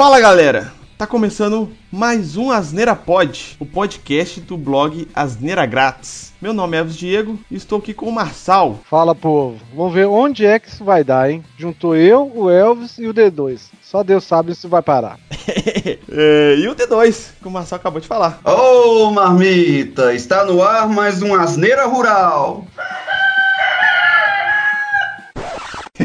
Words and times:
Fala 0.00 0.18
galera, 0.18 0.72
tá 0.96 1.06
começando 1.06 1.70
mais 1.92 2.34
um 2.34 2.50
Asneira 2.50 2.96
Pod, 2.96 3.54
o 3.60 3.66
podcast 3.66 4.40
do 4.40 4.56
blog 4.56 5.06
Asneira 5.14 5.66
Grátis. 5.66 6.32
Meu 6.40 6.54
nome 6.54 6.74
é 6.74 6.80
Elvis 6.80 6.96
Diego 6.96 7.38
e 7.50 7.56
estou 7.56 7.80
aqui 7.80 7.92
com 7.92 8.06
o 8.06 8.12
Marçal. 8.12 8.78
Fala 8.88 9.14
povo, 9.14 9.60
vamos 9.76 9.92
ver 9.92 10.06
onde 10.06 10.46
é 10.46 10.58
que 10.58 10.70
isso 10.70 10.82
vai 10.82 11.04
dar, 11.04 11.30
hein? 11.30 11.44
Juntou 11.58 11.94
eu, 11.94 12.32
o 12.34 12.48
Elvis 12.48 12.96
e 12.96 13.06
o 13.08 13.12
D2. 13.12 13.60
Só 13.82 14.02
Deus 14.02 14.24
sabe 14.24 14.54
se 14.54 14.66
vai 14.66 14.80
parar. 14.80 15.18
é, 16.10 16.54
e 16.56 16.66
o 16.66 16.74
D2, 16.74 17.32
que 17.38 17.48
o 17.48 17.50
Marçal 17.50 17.78
acabou 17.78 18.00
de 18.00 18.08
falar. 18.08 18.40
Ô 18.42 19.08
oh, 19.08 19.10
marmita, 19.10 20.14
está 20.14 20.46
no 20.46 20.62
ar 20.62 20.88
mais 20.88 21.20
um 21.20 21.34
Asneira 21.34 21.84
Rural. 21.84 22.64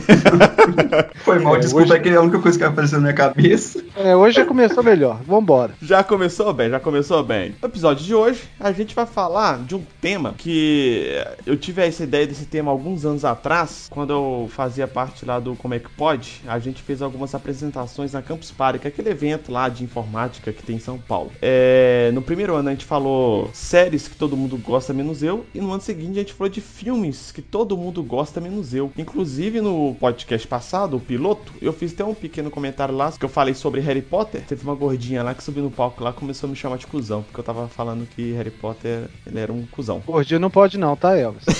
Foi 1.23 1.39
mal, 1.39 1.55
é, 1.55 1.59
desculpa, 1.59 1.87
hoje... 1.87 1.93
é 1.93 1.99
que 1.99 2.09
é 2.09 2.15
a 2.15 2.21
única 2.21 2.39
coisa 2.39 2.57
que 2.57 2.63
apareceu 2.63 2.99
na 2.99 3.03
minha 3.03 3.13
cabeça. 3.13 3.83
É, 3.95 4.15
hoje 4.15 4.35
já 4.35 4.45
começou 4.45 4.83
melhor, 4.83 5.21
vambora. 5.23 5.73
Já 5.81 6.03
começou 6.03 6.53
bem, 6.53 6.69
já 6.69 6.79
começou 6.79 7.23
bem. 7.23 7.55
No 7.61 7.67
episódio 7.67 8.05
de 8.05 8.13
hoje, 8.13 8.43
a 8.59 8.71
gente 8.71 8.93
vai 8.93 9.05
falar 9.05 9.59
de 9.59 9.75
um 9.75 9.83
tema 10.01 10.35
que 10.37 11.11
eu 11.45 11.57
tive 11.57 11.81
essa 11.81 12.03
ideia 12.03 12.27
desse 12.27 12.45
tema 12.45 12.71
alguns 12.71 13.05
anos 13.05 13.25
atrás, 13.25 13.87
quando 13.89 14.11
eu 14.11 14.49
fazia 14.49 14.87
parte 14.87 15.25
lá 15.25 15.39
do 15.39 15.55
Como 15.55 15.73
é 15.73 15.79
que 15.79 15.95
Pode, 15.95 16.41
a 16.45 16.59
gente 16.59 16.81
fez 16.81 17.01
algumas 17.01 17.33
apresentações 17.33 18.11
na 18.11 18.21
Campus 18.21 18.51
Party, 18.51 18.79
que 18.79 18.87
é 18.87 18.89
aquele 18.89 19.09
evento 19.09 19.51
lá 19.51 19.69
de 19.69 19.83
informática 19.83 20.51
que 20.51 20.61
tem 20.61 20.75
em 20.75 20.79
São 20.79 20.97
Paulo. 20.97 21.31
É, 21.41 22.11
no 22.13 22.21
primeiro 22.21 22.53
ano 22.55 22.69
a 22.69 22.71
gente 22.71 22.85
falou 22.85 23.49
séries 23.53 24.07
que 24.07 24.15
todo 24.15 24.35
mundo 24.35 24.57
gosta 24.57 24.93
menos 24.93 25.23
eu, 25.23 25.45
e 25.53 25.61
no 25.61 25.71
ano 25.71 25.81
seguinte 25.81 26.11
a 26.11 26.21
gente 26.21 26.33
falou 26.33 26.49
de 26.49 26.59
filmes 26.59 27.31
que 27.31 27.41
todo 27.41 27.77
mundo 27.77 28.03
gosta 28.03 28.41
menos 28.41 28.73
eu. 28.73 28.91
Inclusive 28.97 29.61
no 29.61 29.94
podcast 29.95 30.47
passado, 30.47 30.97
o 30.97 30.99
piloto, 30.99 31.53
eu 31.61 31.73
fiz 31.73 31.93
até 31.93 32.03
um 32.03 32.13
pequeno 32.13 32.49
comentário 32.51 32.95
lá 32.95 33.11
que 33.11 33.25
eu 33.25 33.29
falei 33.29 33.53
sobre 33.53 33.81
Harry 33.81 34.01
Potter. 34.01 34.41
Teve 34.41 34.63
uma 34.63 34.75
gordinha 34.75 35.23
lá 35.23 35.33
que 35.33 35.43
subiu 35.43 35.63
no 35.63 35.71
palco 35.71 36.03
lá 36.03 36.13
começou 36.13 36.47
a 36.47 36.49
me 36.49 36.55
chamar 36.55 36.77
de 36.77 36.87
cuzão, 36.87 37.23
porque 37.23 37.39
eu 37.39 37.43
tava 37.43 37.67
falando 37.67 38.07
que 38.07 38.33
Harry 38.33 38.51
Potter 38.51 39.09
ele 39.25 39.39
era 39.39 39.51
um 39.51 39.65
cuzão. 39.65 40.01
Gordinha 40.05 40.39
não 40.39 40.49
pode 40.49 40.77
não, 40.77 40.95
tá, 40.95 41.17
Elvis? 41.17 41.45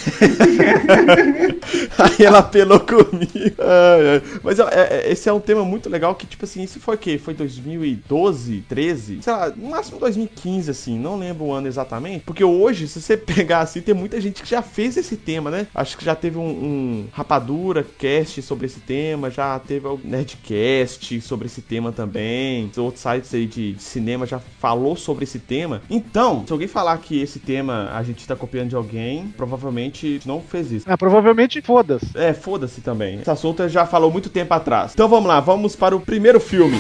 Aí 1.97 2.25
ela 2.25 2.39
apelou 2.39 2.80
comigo. 2.80 3.55
Ai, 3.59 4.09
ai. 4.16 4.22
Mas 4.44 4.59
é, 4.59 4.64
é, 5.05 5.11
esse 5.11 5.30
é 5.30 5.33
um 5.33 5.39
tema 5.39 5.64
muito 5.64 5.89
legal 5.89 6.16
que, 6.16 6.25
tipo 6.25 6.45
assim, 6.45 6.64
isso 6.64 6.80
foi 6.80 6.95
o 6.95 6.97
quê? 6.97 7.17
Foi 7.17 7.33
2012, 7.33 8.66
13? 8.67 9.22
Sei 9.22 9.33
lá, 9.33 9.49
no 9.49 9.70
máximo 9.70 9.99
2015, 9.99 10.72
assim, 10.72 10.99
não 10.99 11.17
lembro 11.17 11.45
o 11.45 11.53
ano 11.53 11.67
exatamente. 11.67 12.23
Porque 12.25 12.44
hoje, 12.44 12.88
se 12.88 13.02
você 13.02 13.16
pegar 13.17 13.59
assim, 13.59 13.81
tem 13.81 13.95
muita 13.95 14.20
gente 14.20 14.42
que 14.42 14.49
já 14.49 14.61
fez 14.61 14.97
esse 14.97 15.16
tema, 15.16 15.49
né? 15.49 15.67
Acho 15.73 15.97
que 15.97 16.05
já 16.05 16.16
teve 16.16 16.38
um, 16.38 16.44
um 16.44 17.08
Rapadura 17.11 17.86
cast 17.97 18.24
sobre 18.25 18.65
esse 18.65 18.79
tema, 18.79 19.29
já 19.29 19.57
teve 19.59 19.87
o 19.87 19.99
Nerdcast 20.03 21.21
sobre 21.21 21.47
esse 21.47 21.61
tema 21.61 21.91
também. 21.91 22.71
Outros 22.77 23.01
sites 23.01 23.33
aí 23.33 23.45
de, 23.45 23.73
de 23.73 23.83
cinema 23.83 24.25
já 24.25 24.39
falou 24.59 24.95
sobre 24.95 25.23
esse 25.23 25.39
tema. 25.39 25.81
Então, 25.89 26.43
se 26.45 26.51
alguém 26.51 26.67
falar 26.67 26.97
que 26.97 27.21
esse 27.21 27.39
tema 27.39 27.89
a 27.93 28.03
gente 28.03 28.27
tá 28.27 28.35
copiando 28.35 28.69
de 28.69 28.75
alguém, 28.75 29.27
provavelmente 29.35 30.19
não 30.25 30.41
fez 30.41 30.71
isso. 30.71 30.89
É, 30.89 30.95
provavelmente 30.97 31.61
foda-se. 31.61 32.07
É, 32.15 32.33
foda-se 32.33 32.81
também. 32.81 33.19
Esse 33.19 33.31
assunto 33.31 33.67
já 33.69 33.85
falou 33.85 34.11
muito 34.11 34.29
tempo 34.29 34.53
atrás. 34.53 34.91
Então 34.93 35.07
vamos 35.07 35.27
lá, 35.27 35.39
vamos 35.39 35.75
para 35.75 35.95
o 35.95 35.99
primeiro 35.99 36.39
filme. 36.39 36.77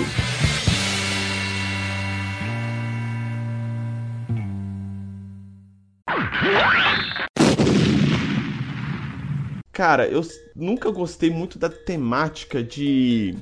Cara, 9.75 10.07
eu 10.07 10.21
nunca 10.55 10.89
gostei 10.89 11.29
muito 11.29 11.59
da 11.59 11.67
temática 11.67 12.63
de 12.63 13.35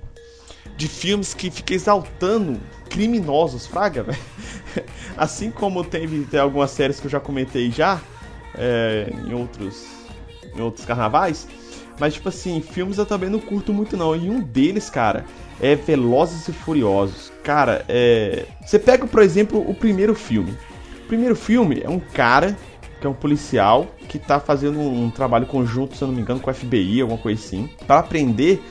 de 0.75 0.87
filmes 0.87 1.31
que 1.31 1.51
fica 1.51 1.75
exaltando 1.75 2.59
criminosos, 2.89 3.67
fraga, 3.67 4.01
velho. 4.01 4.17
Assim 5.15 5.51
como 5.51 5.83
teve 5.83 6.25
tem 6.25 6.39
algumas 6.39 6.71
séries 6.71 6.99
que 6.99 7.05
eu 7.05 7.11
já 7.11 7.19
comentei 7.19 7.69
já 7.69 8.01
é, 8.55 9.13
em 9.27 9.31
outros 9.35 9.85
em 10.55 10.59
outros 10.59 10.83
carnavais, 10.87 11.47
mas 11.99 12.15
tipo 12.15 12.29
assim, 12.29 12.61
filmes 12.61 12.97
eu 12.97 13.05
também 13.05 13.29
não 13.29 13.39
curto 13.39 13.71
muito 13.71 13.95
não. 13.95 14.15
E 14.15 14.27
um 14.27 14.41
deles, 14.41 14.89
cara, 14.89 15.25
é 15.61 15.75
Velozes 15.75 16.47
e 16.47 16.51
Furiosos. 16.51 17.31
Cara, 17.43 17.85
é, 17.87 18.47
você 18.65 18.79
pega, 18.79 19.05
por 19.05 19.21
exemplo, 19.21 19.63
o 19.69 19.75
primeiro 19.75 20.15
filme. 20.15 20.57
O 21.03 21.07
primeiro 21.07 21.35
filme 21.35 21.81
é 21.83 21.89
um 21.89 21.99
cara 21.99 22.57
que 22.99 23.05
é 23.05 23.09
um 23.09 23.13
policial 23.13 23.87
que 24.13 24.19
tá 24.19 24.39
fazendo 24.39 24.79
um 24.79 25.09
trabalho 25.09 25.47
conjunto, 25.47 25.95
se 25.95 26.03
eu 26.03 26.07
não 26.07 26.13
me 26.13 26.21
engano, 26.21 26.39
com 26.39 26.51
o 26.51 26.53
FBI, 26.53 27.01
alguma 27.01 27.19
coisa 27.19 27.43
assim, 27.43 27.67
para 27.87 28.03
prender 28.03 28.61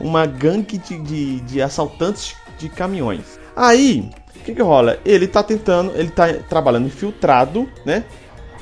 uma 0.00 0.24
gangue 0.26 0.78
de, 0.78 0.96
de, 1.00 1.40
de 1.40 1.60
assaltantes 1.60 2.36
de 2.56 2.68
caminhões. 2.68 3.38
Aí, 3.56 4.08
o 4.36 4.44
que, 4.44 4.54
que 4.54 4.62
rola? 4.62 4.98
Ele 5.04 5.26
tá 5.26 5.42
tentando, 5.42 5.92
ele 5.96 6.10
tá 6.10 6.32
trabalhando 6.48 6.86
infiltrado, 6.86 7.68
né? 7.84 8.04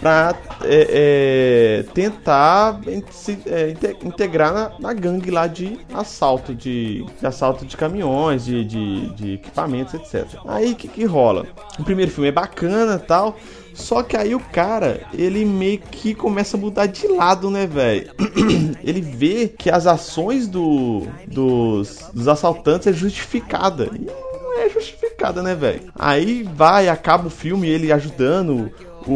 Pra 0.01 0.35
é, 0.65 1.83
é, 1.85 1.93
tentar 1.93 2.81
se 3.11 3.39
é, 3.45 3.77
integrar 4.03 4.55
na, 4.55 4.73
na, 4.81 4.93
gangue 4.95 5.31
lá 5.31 5.47
de 5.47 5.79
assalto, 5.93 6.55
de, 6.55 7.05
de 7.21 7.27
assalto 7.27 7.67
de 7.67 7.77
caminhões, 7.77 8.47
de, 8.47 8.65
de, 8.65 9.15
de 9.15 9.35
equipamentos, 9.35 9.93
etc. 9.93 10.41
Aí 10.47 10.73
o 10.73 10.75
que, 10.75 10.89
que 10.89 11.05
rola? 11.05 11.45
O 11.79 11.85
primeiro 11.85 12.11
filme 12.11 12.29
é 12.29 12.33
bacana 12.33 12.99
tal. 12.99 13.37
Só 13.75 14.03
que 14.03 14.17
aí 14.17 14.35
o 14.35 14.41
cara, 14.41 15.07
ele 15.13 15.45
meio 15.45 15.79
que 15.79 16.15
começa 16.15 16.57
a 16.57 16.61
mudar 16.61 16.87
de 16.87 17.07
lado, 17.09 17.51
né, 17.51 17.67
velho? 17.67 18.11
ele 18.83 19.01
vê 19.01 19.49
que 19.49 19.71
as 19.71 19.87
ações 19.87 20.47
do, 20.47 21.07
dos, 21.27 22.11
dos 22.13 22.29
assaltantes 22.29 22.87
é 22.87 22.93
justificada. 22.93 23.91
E 23.95 24.07
não 24.43 24.59
é 24.59 24.69
justificada, 24.69 25.43
né, 25.43 25.55
velho? 25.55 25.93
Aí 25.99 26.43
vai, 26.43 26.89
acaba 26.89 27.29
o 27.29 27.31
filme 27.31 27.69
ele 27.69 27.93
ajudando 27.93 28.71
o, 29.07 29.13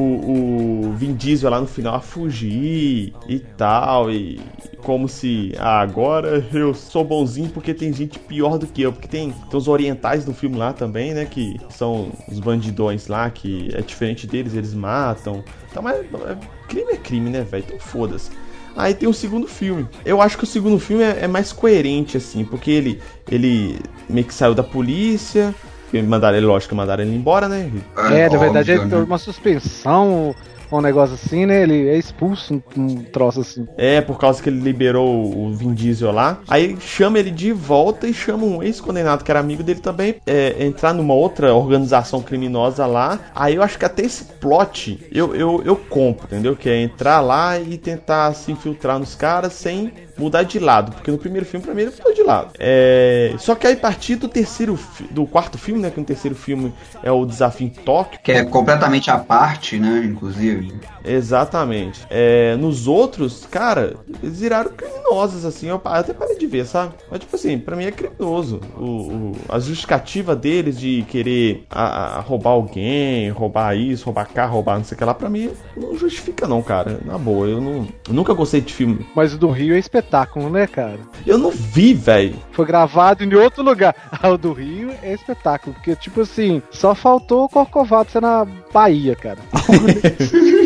o 0.88 0.92
Vin 0.94 1.14
Diesel 1.14 1.50
lá 1.50 1.60
no 1.60 1.66
final 1.66 1.94
a 1.94 2.00
fugir 2.00 3.12
e 3.28 3.38
tal, 3.56 4.10
e 4.10 4.40
como 4.78 5.08
se 5.08 5.52
ah, 5.58 5.80
agora 5.80 6.46
eu 6.52 6.74
sou 6.74 7.04
bonzinho 7.04 7.50
porque 7.50 7.74
tem 7.74 7.92
gente 7.92 8.18
pior 8.18 8.58
do 8.58 8.66
que 8.66 8.82
eu, 8.82 8.92
porque 8.92 9.08
tem, 9.08 9.30
tem 9.30 9.58
os 9.58 9.68
orientais 9.68 10.24
do 10.24 10.32
filme 10.32 10.56
lá 10.56 10.72
também, 10.72 11.12
né, 11.12 11.24
que 11.24 11.58
são 11.70 12.10
os 12.28 12.38
bandidões 12.40 13.06
lá, 13.08 13.30
que 13.30 13.68
é 13.74 13.80
diferente 13.80 14.26
deles, 14.26 14.54
eles 14.54 14.74
matam. 14.74 15.44
Então, 15.70 15.82
mas 15.82 15.96
é, 15.96 16.36
crime 16.68 16.92
é 16.92 16.96
crime, 16.96 17.30
né, 17.30 17.42
velho? 17.42 17.64
Então 17.66 17.78
foda-se. 17.78 18.30
Aí 18.76 18.92
tem 18.92 19.08
o 19.08 19.14
segundo 19.14 19.46
filme. 19.46 19.86
Eu 20.04 20.20
acho 20.20 20.36
que 20.36 20.44
o 20.44 20.46
segundo 20.46 20.80
filme 20.80 21.04
é, 21.04 21.20
é 21.22 21.28
mais 21.28 21.52
coerente, 21.52 22.16
assim, 22.16 22.44
porque 22.44 22.70
ele, 22.70 23.00
ele 23.30 23.78
meio 24.08 24.26
que 24.26 24.34
saiu 24.34 24.54
da 24.54 24.64
polícia, 24.64 25.54
mandaram 26.02 26.36
ele, 26.36 26.46
lógico, 26.46 26.74
mandaram 26.74 27.02
ele 27.02 27.14
embora, 27.14 27.48
né? 27.48 27.70
É, 28.10 28.20
é 28.20 28.30
na 28.30 28.38
verdade 28.38 28.72
é 28.72 28.84
né? 28.84 28.96
uma 28.96 29.18
suspensão 29.18 30.34
um 30.78 30.80
negócio 30.80 31.14
assim, 31.14 31.46
né? 31.46 31.62
Ele 31.62 31.88
é 31.88 31.96
expulso, 31.96 32.62
um, 32.76 32.80
um 32.80 33.04
troço 33.04 33.40
assim. 33.40 33.66
É, 33.76 34.00
por 34.00 34.18
causa 34.18 34.42
que 34.42 34.48
ele 34.48 34.60
liberou 34.60 35.36
o 35.36 35.54
Vin 35.54 35.74
Diesel 35.74 36.12
lá. 36.12 36.40
Aí 36.48 36.76
chama 36.80 37.18
ele 37.18 37.30
de 37.30 37.52
volta 37.52 38.06
e 38.06 38.14
chama 38.14 38.44
um 38.44 38.62
ex-condenado 38.62 39.24
que 39.24 39.30
era 39.30 39.40
amigo 39.40 39.62
dele 39.62 39.80
também 39.80 40.16
é, 40.26 40.64
entrar 40.64 40.92
numa 40.92 41.14
outra 41.14 41.54
organização 41.54 42.22
criminosa 42.22 42.86
lá. 42.86 43.20
Aí 43.34 43.54
eu 43.54 43.62
acho 43.62 43.78
que 43.78 43.84
até 43.84 44.02
esse 44.04 44.24
plot 44.24 45.06
eu, 45.12 45.34
eu, 45.34 45.62
eu 45.64 45.76
compro, 45.76 46.26
entendeu? 46.26 46.56
Que 46.56 46.68
é 46.68 46.80
entrar 46.80 47.20
lá 47.20 47.58
e 47.58 47.78
tentar 47.78 48.32
se 48.34 48.52
infiltrar 48.52 48.98
nos 48.98 49.14
caras 49.14 49.52
sem 49.52 49.92
mudar 50.16 50.42
de 50.42 50.58
lado, 50.58 50.92
porque 50.92 51.10
no 51.10 51.18
primeiro 51.18 51.46
filme, 51.46 51.64
pra 51.64 51.74
mim, 51.74 51.82
ele 51.82 51.92
mudou 51.96 52.14
de 52.14 52.22
lado. 52.22 52.50
É... 52.58 53.34
Só 53.38 53.54
que 53.54 53.66
aí, 53.66 53.74
a 53.74 53.76
partir 53.76 54.16
do 54.16 54.28
terceiro, 54.28 54.78
do 55.10 55.26
quarto 55.26 55.58
filme, 55.58 55.80
né, 55.80 55.90
que 55.90 56.00
o 56.00 56.04
terceiro 56.04 56.36
filme 56.36 56.72
é 57.02 57.10
o 57.10 57.24
Desafio 57.24 57.66
em 57.66 57.70
Tóquio. 57.70 58.20
Que 58.22 58.32
é 58.32 58.44
completamente 58.44 59.10
à 59.10 59.18
parte, 59.18 59.78
né, 59.78 60.02
inclusive. 60.04 60.74
Exatamente. 61.04 62.00
É, 62.10 62.56
nos 62.56 62.86
outros, 62.86 63.46
cara, 63.46 63.94
eles 64.22 64.40
viraram 64.40 64.70
criminosos, 64.70 65.44
assim. 65.44 65.68
Eu 65.68 65.80
até 65.84 66.12
parei 66.12 66.38
de 66.38 66.46
ver, 66.46 66.66
sabe? 66.66 66.94
Mas, 67.10 67.20
tipo 67.20 67.36
assim, 67.36 67.58
pra 67.58 67.76
mim 67.76 67.84
é 67.84 67.92
criminoso. 67.92 68.60
O, 68.76 68.84
o 68.84 69.32
a 69.48 69.58
justificativa 69.58 70.34
deles 70.34 70.78
de 70.78 71.04
querer 71.08 71.64
a, 71.70 72.18
a 72.18 72.20
roubar 72.20 72.50
alguém, 72.50 73.28
roubar 73.30 73.76
isso, 73.76 74.06
roubar 74.06 74.28
carro, 74.28 74.54
roubar 74.54 74.78
não 74.78 74.84
sei 74.84 74.94
o 74.94 74.98
que 74.98 75.04
lá, 75.04 75.14
pra 75.14 75.28
mim 75.28 75.50
não 75.76 75.96
justifica, 75.96 76.46
não, 76.46 76.62
cara. 76.62 77.00
Na 77.04 77.18
boa, 77.18 77.46
eu, 77.46 77.60
não, 77.60 77.86
eu 78.08 78.14
nunca 78.14 78.32
gostei 78.32 78.60
de 78.60 78.72
filme. 78.72 79.06
Mas 79.14 79.34
o 79.34 79.38
do 79.38 79.50
Rio 79.50 79.74
é 79.74 79.78
espetáculo, 79.78 80.03
né, 80.50 80.66
cara? 80.66 80.98
Eu 81.26 81.38
não 81.38 81.50
vi, 81.50 81.94
velho. 81.94 82.36
Foi 82.52 82.64
gravado 82.66 83.24
em 83.24 83.34
outro 83.34 83.62
lugar. 83.62 83.94
Ah, 84.24 84.30
o 84.30 84.38
do 84.38 84.52
Rio 84.52 84.90
é 85.02 85.12
espetáculo, 85.12 85.74
porque, 85.74 85.94
tipo 85.96 86.22
assim, 86.22 86.62
só 86.70 86.94
faltou 86.94 87.44
o 87.44 87.48
Corcovado 87.48 88.10
ser 88.10 88.22
na 88.22 88.46
Bahia, 88.72 89.14
cara. 89.14 89.38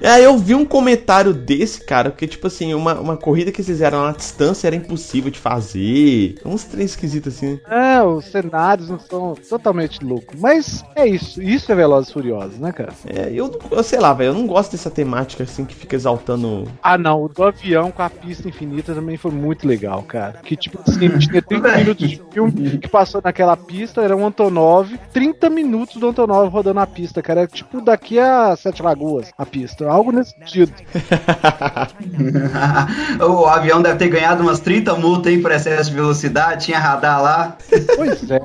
É, 0.00 0.24
eu 0.24 0.36
vi 0.38 0.54
um 0.54 0.64
comentário 0.64 1.32
desse, 1.32 1.84
cara, 1.84 2.10
que 2.10 2.26
tipo 2.26 2.46
assim, 2.46 2.74
uma, 2.74 2.98
uma 2.98 3.16
corrida 3.16 3.50
que 3.50 3.58
eles 3.60 3.66
fizeram 3.66 4.02
na 4.04 4.12
distância 4.12 4.66
era 4.66 4.76
impossível 4.76 5.30
de 5.30 5.38
fazer. 5.38 6.36
Uns 6.44 6.64
trem 6.64 6.84
esquisitos 6.84 7.34
assim. 7.34 7.60
É, 7.68 8.02
os 8.02 8.24
cenários 8.26 8.88
não 8.88 8.98
são 8.98 9.34
totalmente 9.48 10.04
loucos. 10.04 10.38
Mas 10.38 10.84
é 10.94 11.06
isso. 11.06 11.42
Isso 11.42 11.70
é 11.70 11.74
Velozes 11.74 12.10
e 12.10 12.12
Furiosos, 12.12 12.58
né, 12.58 12.72
cara? 12.72 12.92
É, 13.06 13.30
eu, 13.32 13.58
eu 13.70 13.82
sei 13.82 13.98
lá, 13.98 14.12
velho, 14.12 14.30
eu 14.30 14.34
não 14.34 14.46
gosto 14.46 14.72
dessa 14.72 14.90
temática 14.90 15.44
assim 15.44 15.64
que 15.64 15.74
fica 15.74 15.96
exaltando. 15.96 16.68
Ah, 16.82 16.98
não. 16.98 17.24
O 17.24 17.28
do 17.28 17.42
avião 17.44 17.90
com 17.90 18.02
a 18.02 18.10
pista 18.10 18.48
infinita 18.48 18.94
também 18.94 19.16
foi 19.16 19.30
muito 19.30 19.66
legal, 19.66 20.02
cara. 20.02 20.40
Que 20.42 20.56
tipo 20.56 20.78
assim, 20.86 21.08
tinha 21.18 21.42
30 21.42 21.68
Véi. 21.68 21.78
minutos 21.78 22.08
de 22.08 22.22
filme 22.30 22.78
que 22.78 22.88
passou 22.88 23.20
naquela 23.22 23.56
pista, 23.56 24.02
era 24.02 24.16
um 24.16 24.26
Antonov, 24.26 24.88
30 25.12 25.50
minutos 25.50 25.96
do 25.96 26.08
Antonov 26.08 26.48
rodando 26.48 26.80
a 26.80 26.86
pista, 26.86 27.22
cara. 27.22 27.42
É 27.42 27.46
tipo 27.46 27.80
daqui 27.80 28.18
a 28.18 28.54
Sete 28.56 28.82
Lagoas 28.82 29.30
a 29.36 29.46
pista. 29.46 29.81
Algo 29.88 30.12
nesse 30.12 30.32
sentido. 30.32 30.72
o 33.20 33.46
avião 33.46 33.82
deve 33.82 33.98
ter 33.98 34.08
ganhado 34.08 34.42
umas 34.42 34.60
30 34.60 34.94
multas 34.96 35.32
aí 35.32 35.40
por 35.40 35.52
excesso 35.52 35.90
de 35.90 35.96
velocidade, 35.96 36.66
tinha 36.66 36.78
radar 36.78 37.22
lá. 37.22 37.56
Pois 37.96 38.30
é. 38.30 38.40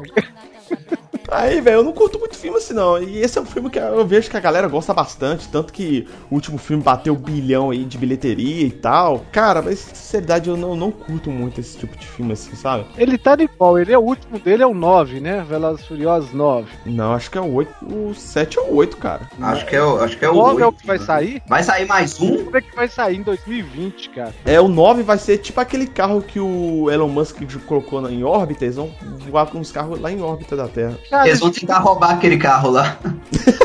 Aí, 1.29 1.59
velho, 1.62 1.77
eu 1.77 1.83
não 1.83 1.91
curto 1.94 2.19
muito 2.19 2.35
filme 2.35 2.57
assim, 2.57 2.74
não. 2.74 3.01
E 3.01 3.19
esse 3.19 3.38
é 3.38 3.41
um 3.41 3.45
filme 3.45 3.69
que 3.69 3.79
eu 3.79 4.06
vejo 4.06 4.29
que 4.29 4.38
a 4.38 4.39
galera 4.39 4.68
gosta 4.68 4.94
bastante. 4.94 5.47
Tanto 5.50 5.74
que 5.74 6.07
o 6.29 6.35
último 6.35 6.57
filme 6.57 6.81
bateu 6.83 7.13
um 7.13 7.18
bilhão 7.18 7.69
aí 7.71 7.83
de 7.83 7.97
bilheteria 7.97 8.65
e 8.65 8.71
tal. 8.71 9.25
Cara, 9.31 9.62
mas 9.62 9.79
sinceridade, 9.79 10.50
eu 10.50 10.57
não, 10.57 10.75
não 10.75 10.91
curto 10.91 11.29
muito 11.29 11.59
esse 11.59 11.77
tipo 11.77 11.97
de 11.97 12.06
filme 12.07 12.33
assim, 12.33 12.56
sabe? 12.56 12.85
Ele 12.97 13.18
tá 13.18 13.35
de 13.35 13.47
qual? 13.47 13.77
Ele 13.77 13.91
é 13.94 13.97
o 13.97 14.01
último 14.01 14.39
dele, 14.39 14.63
é 14.63 14.68
o 14.68 14.74
9, 14.74 15.19
né? 15.19 15.45
Velozes 15.47 15.83
e 15.83 15.88
Furiosos 15.88 16.33
9. 16.33 16.68
Não, 16.85 17.13
acho 17.13 17.30
que 17.30 17.38
é 17.38 17.41
o 17.41 17.53
8. 17.53 17.73
O 17.85 18.13
7 18.13 18.57
é 18.57 18.62
o 18.62 18.75
8, 18.75 18.97
cara. 18.97 19.30
Acho 19.41 19.65
que 19.65 19.75
é 19.75 19.83
o, 19.83 20.01
acho 20.01 20.18
que 20.18 20.25
é 20.25 20.30
O 20.30 20.33
o 20.33 20.35
9 20.38 20.62
é 20.62 20.65
o 20.65 20.68
8, 20.69 20.80
que 20.80 20.88
vai 20.88 20.97
né? 20.97 21.06
sair? 21.06 21.41
Vai 21.47 21.63
sair 21.63 21.85
mais 21.88 22.19
um? 22.19 22.45
Como 22.45 22.57
é 22.57 22.62
que 22.62 22.75
vai 22.75 22.88
sair 22.88 23.18
em 23.18 23.21
2020, 23.23 24.09
cara? 24.09 24.33
É, 24.45 24.59
o 24.62 24.68
9 24.68 25.03
vai 25.03 25.18
ser 25.18 25.38
tipo 25.39 25.59
aquele 25.59 25.88
carro 25.88 26.21
que 26.21 26.39
o 26.39 26.89
Elon 26.91 27.07
Musk 27.09 27.38
colocou 27.65 28.01
na- 28.01 28.12
em 28.12 28.23
órbita. 28.23 28.65
Eles 28.65 28.75
vão 28.77 28.91
voar 29.30 29.47
com 29.47 29.59
os 29.59 29.71
carros 29.71 30.00
lá 30.00 30.12
em 30.12 30.21
órbita 30.21 30.56
da 30.56 30.68
Terra. 30.68 30.97
Cara, 31.09 31.16
Eles 31.25 31.39
vão 31.39 31.51
tentar 31.51 31.79
roubar 31.79 32.11
aquele 32.11 32.37
carro 32.37 32.69
lá. 32.71 32.97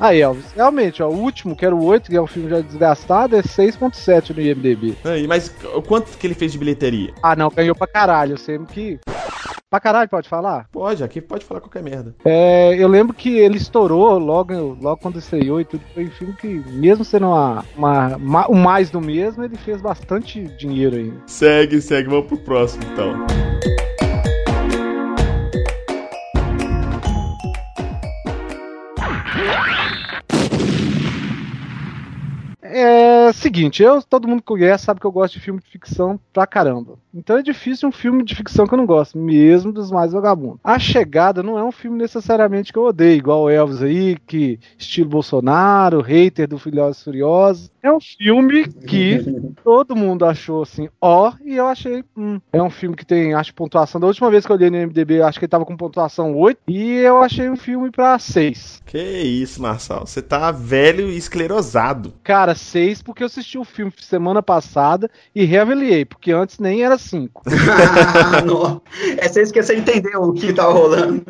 Aí, 0.00 0.20
Elvis, 0.20 0.44
realmente, 0.54 1.02
ó, 1.02 1.08
o 1.08 1.16
último, 1.16 1.56
que 1.56 1.66
era 1.66 1.74
o 1.74 1.84
8, 1.84 2.08
que 2.08 2.16
é 2.16 2.22
um 2.22 2.26
filme 2.26 2.48
já 2.48 2.60
desgastado, 2.60 3.34
é 3.34 3.42
6.7 3.42 4.32
no 4.32 4.40
IMDB. 4.40 4.96
Aí, 5.04 5.26
mas 5.26 5.52
quanto 5.88 6.16
que 6.16 6.24
ele 6.24 6.34
fez 6.34 6.52
de 6.52 6.58
bilheteria? 6.58 7.12
Ah, 7.20 7.34
não, 7.34 7.48
ganhou 7.48 7.74
pra 7.74 7.86
caralho, 7.88 8.34
eu 8.34 8.38
sempre 8.38 8.72
que... 8.72 9.00
Pra 9.68 9.80
caralho, 9.80 10.08
pode 10.08 10.28
falar? 10.28 10.66
Pode, 10.72 11.02
aqui 11.04 11.20
pode 11.20 11.44
falar 11.44 11.60
qualquer 11.60 11.82
merda. 11.82 12.14
É, 12.24 12.74
eu 12.78 12.88
lembro 12.88 13.12
que 13.12 13.38
ele 13.38 13.58
estourou 13.58 14.18
logo, 14.18 14.54
logo 14.80 14.96
quando 15.02 15.18
estreou 15.18 15.60
e 15.60 15.64
tudo. 15.64 15.82
Foi 15.92 16.06
um 16.06 16.10
filme 16.10 16.32
que, 16.40 16.46
mesmo 16.70 17.04
sendo 17.04 17.26
uma, 17.26 17.62
uma, 17.76 18.16
ma- 18.18 18.46
o 18.46 18.54
mais 18.54 18.88
do 18.88 18.98
mesmo, 19.00 19.44
ele 19.44 19.56
fez 19.58 19.82
bastante 19.82 20.42
dinheiro 20.56 20.96
ainda. 20.96 21.16
Segue, 21.26 21.82
segue, 21.82 22.08
vamos 22.08 22.28
pro 22.28 22.38
próximo 22.38 22.82
então. 22.90 23.26
É 32.70 33.32
seguinte, 33.32 33.82
eu, 33.82 34.02
todo 34.02 34.28
mundo 34.28 34.40
que 34.40 34.46
conhece 34.46 34.84
sabe 34.84 35.00
que 35.00 35.06
eu 35.06 35.12
gosto 35.12 35.34
de 35.34 35.40
filme 35.40 35.60
de 35.60 35.68
ficção 35.70 36.20
pra 36.32 36.46
caramba. 36.46 36.98
Então 37.14 37.38
é 37.38 37.42
difícil 37.42 37.88
um 37.88 37.92
filme 37.92 38.22
de 38.24 38.34
ficção 38.34 38.66
que 38.66 38.74
eu 38.74 38.78
não 38.78 38.86
gosto, 38.86 39.18
mesmo 39.18 39.72
dos 39.72 39.90
mais 39.90 40.12
vagabundos. 40.12 40.60
A 40.62 40.78
Chegada 40.78 41.42
não 41.42 41.58
é 41.58 41.64
um 41.64 41.72
filme 41.72 41.98
necessariamente 41.98 42.72
que 42.72 42.78
eu 42.78 42.84
odeio, 42.84 43.18
igual 43.18 43.42
o 43.42 43.50
Elvis 43.50 43.82
aí, 43.82 44.16
que 44.26 44.58
estilo 44.76 45.08
Bolsonaro, 45.08 46.00
hater 46.00 46.48
do 46.48 46.58
Filhos 46.58 47.02
Furiosos. 47.02 47.70
É 47.82 47.92
um 47.92 48.00
filme 48.00 48.68
que 48.68 49.18
todo 49.64 49.96
mundo 49.96 50.24
achou 50.24 50.62
assim, 50.62 50.88
ó, 51.00 51.32
e 51.44 51.54
eu 51.56 51.66
achei, 51.66 52.04
hum. 52.16 52.40
É 52.52 52.62
um 52.62 52.70
filme 52.70 52.96
que 52.96 53.06
tem, 53.06 53.34
acho, 53.34 53.54
pontuação. 53.54 54.00
Da 54.00 54.06
última 54.06 54.30
vez 54.30 54.44
que 54.44 54.52
eu 54.52 54.56
olhei 54.56 54.70
no 54.70 54.76
MDB, 54.76 55.20
eu 55.20 55.26
acho 55.26 55.38
que 55.38 55.44
ele 55.44 55.50
tava 55.50 55.64
com 55.64 55.76
pontuação 55.76 56.36
8, 56.36 56.60
e 56.68 56.98
eu 56.98 57.18
achei 57.22 57.48
um 57.48 57.56
filme 57.56 57.90
pra 57.90 58.18
6. 58.18 58.82
Que 58.84 58.98
isso, 58.98 59.62
Marçal. 59.62 60.06
Você 60.06 60.20
tá 60.20 60.50
velho 60.50 61.08
e 61.10 61.16
esclerosado. 61.16 62.12
Cara, 62.22 62.54
seis 62.54 63.02
porque 63.02 63.22
eu 63.22 63.26
assisti 63.26 63.56
o 63.58 63.64
filme 63.64 63.92
semana 64.00 64.42
passada 64.42 65.10
e 65.34 65.44
reavaliei, 65.44 66.04
porque 66.04 66.32
antes 66.32 66.58
nem 66.58 66.82
era 66.82 66.97
cinco. 66.98 67.42
Não. 68.44 68.82
É 69.16 69.28
você 69.28 69.42
esqueceu 69.42 69.76
de 69.76 69.82
entender 69.82 70.16
o 70.16 70.32
que 70.32 70.52
tava 70.52 70.72
rolando. 70.72 71.24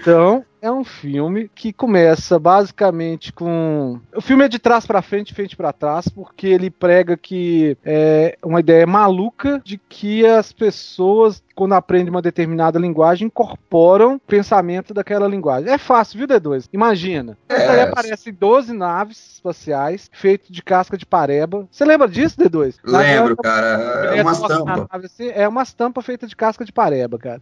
Então, 0.00 0.44
é 0.60 0.70
um 0.70 0.84
filme 0.84 1.50
que 1.54 1.72
começa 1.72 2.38
basicamente 2.38 3.32
com. 3.32 4.00
O 4.14 4.20
filme 4.20 4.44
é 4.44 4.48
de 4.48 4.58
trás 4.58 4.86
pra 4.86 5.02
frente, 5.02 5.34
frente 5.34 5.56
pra 5.56 5.72
trás, 5.72 6.08
porque 6.08 6.46
ele 6.46 6.70
prega 6.70 7.16
que 7.16 7.76
é 7.84 8.36
uma 8.42 8.60
ideia 8.60 8.86
maluca 8.86 9.60
de 9.64 9.76
que 9.76 10.26
as 10.26 10.52
pessoas, 10.52 11.42
quando 11.54 11.72
aprendem 11.74 12.10
uma 12.10 12.22
determinada 12.22 12.78
linguagem, 12.78 13.26
incorporam 13.26 14.14
o 14.16 14.20
pensamento 14.20 14.92
daquela 14.94 15.26
linguagem. 15.28 15.70
É 15.70 15.78
fácil, 15.78 16.18
viu, 16.18 16.26
D2? 16.28 16.68
Imagina. 16.72 17.36
É. 17.48 17.68
Aí 17.68 17.80
aparecem 17.82 18.32
12 18.32 18.72
naves 18.72 19.34
espaciais 19.34 20.10
feitas 20.12 20.48
de 20.48 20.62
casca 20.62 20.96
de 20.96 21.06
pareba. 21.06 21.66
Você 21.70 21.84
lembra 21.84 22.08
disso, 22.08 22.36
D2? 22.38 22.76
Na 22.84 22.98
Lembro, 22.98 23.36
cara. 23.36 23.66
É 24.16 24.22
uma 24.22 24.32
estampa. 24.32 24.88
assim, 24.90 25.28
É 25.28 25.46
uma 25.48 25.62
estampa 25.62 26.02
feita 26.02 26.26
de 26.26 26.34
casca 26.36 26.64
de 26.64 26.72
pareba, 26.72 27.18
cara. 27.18 27.40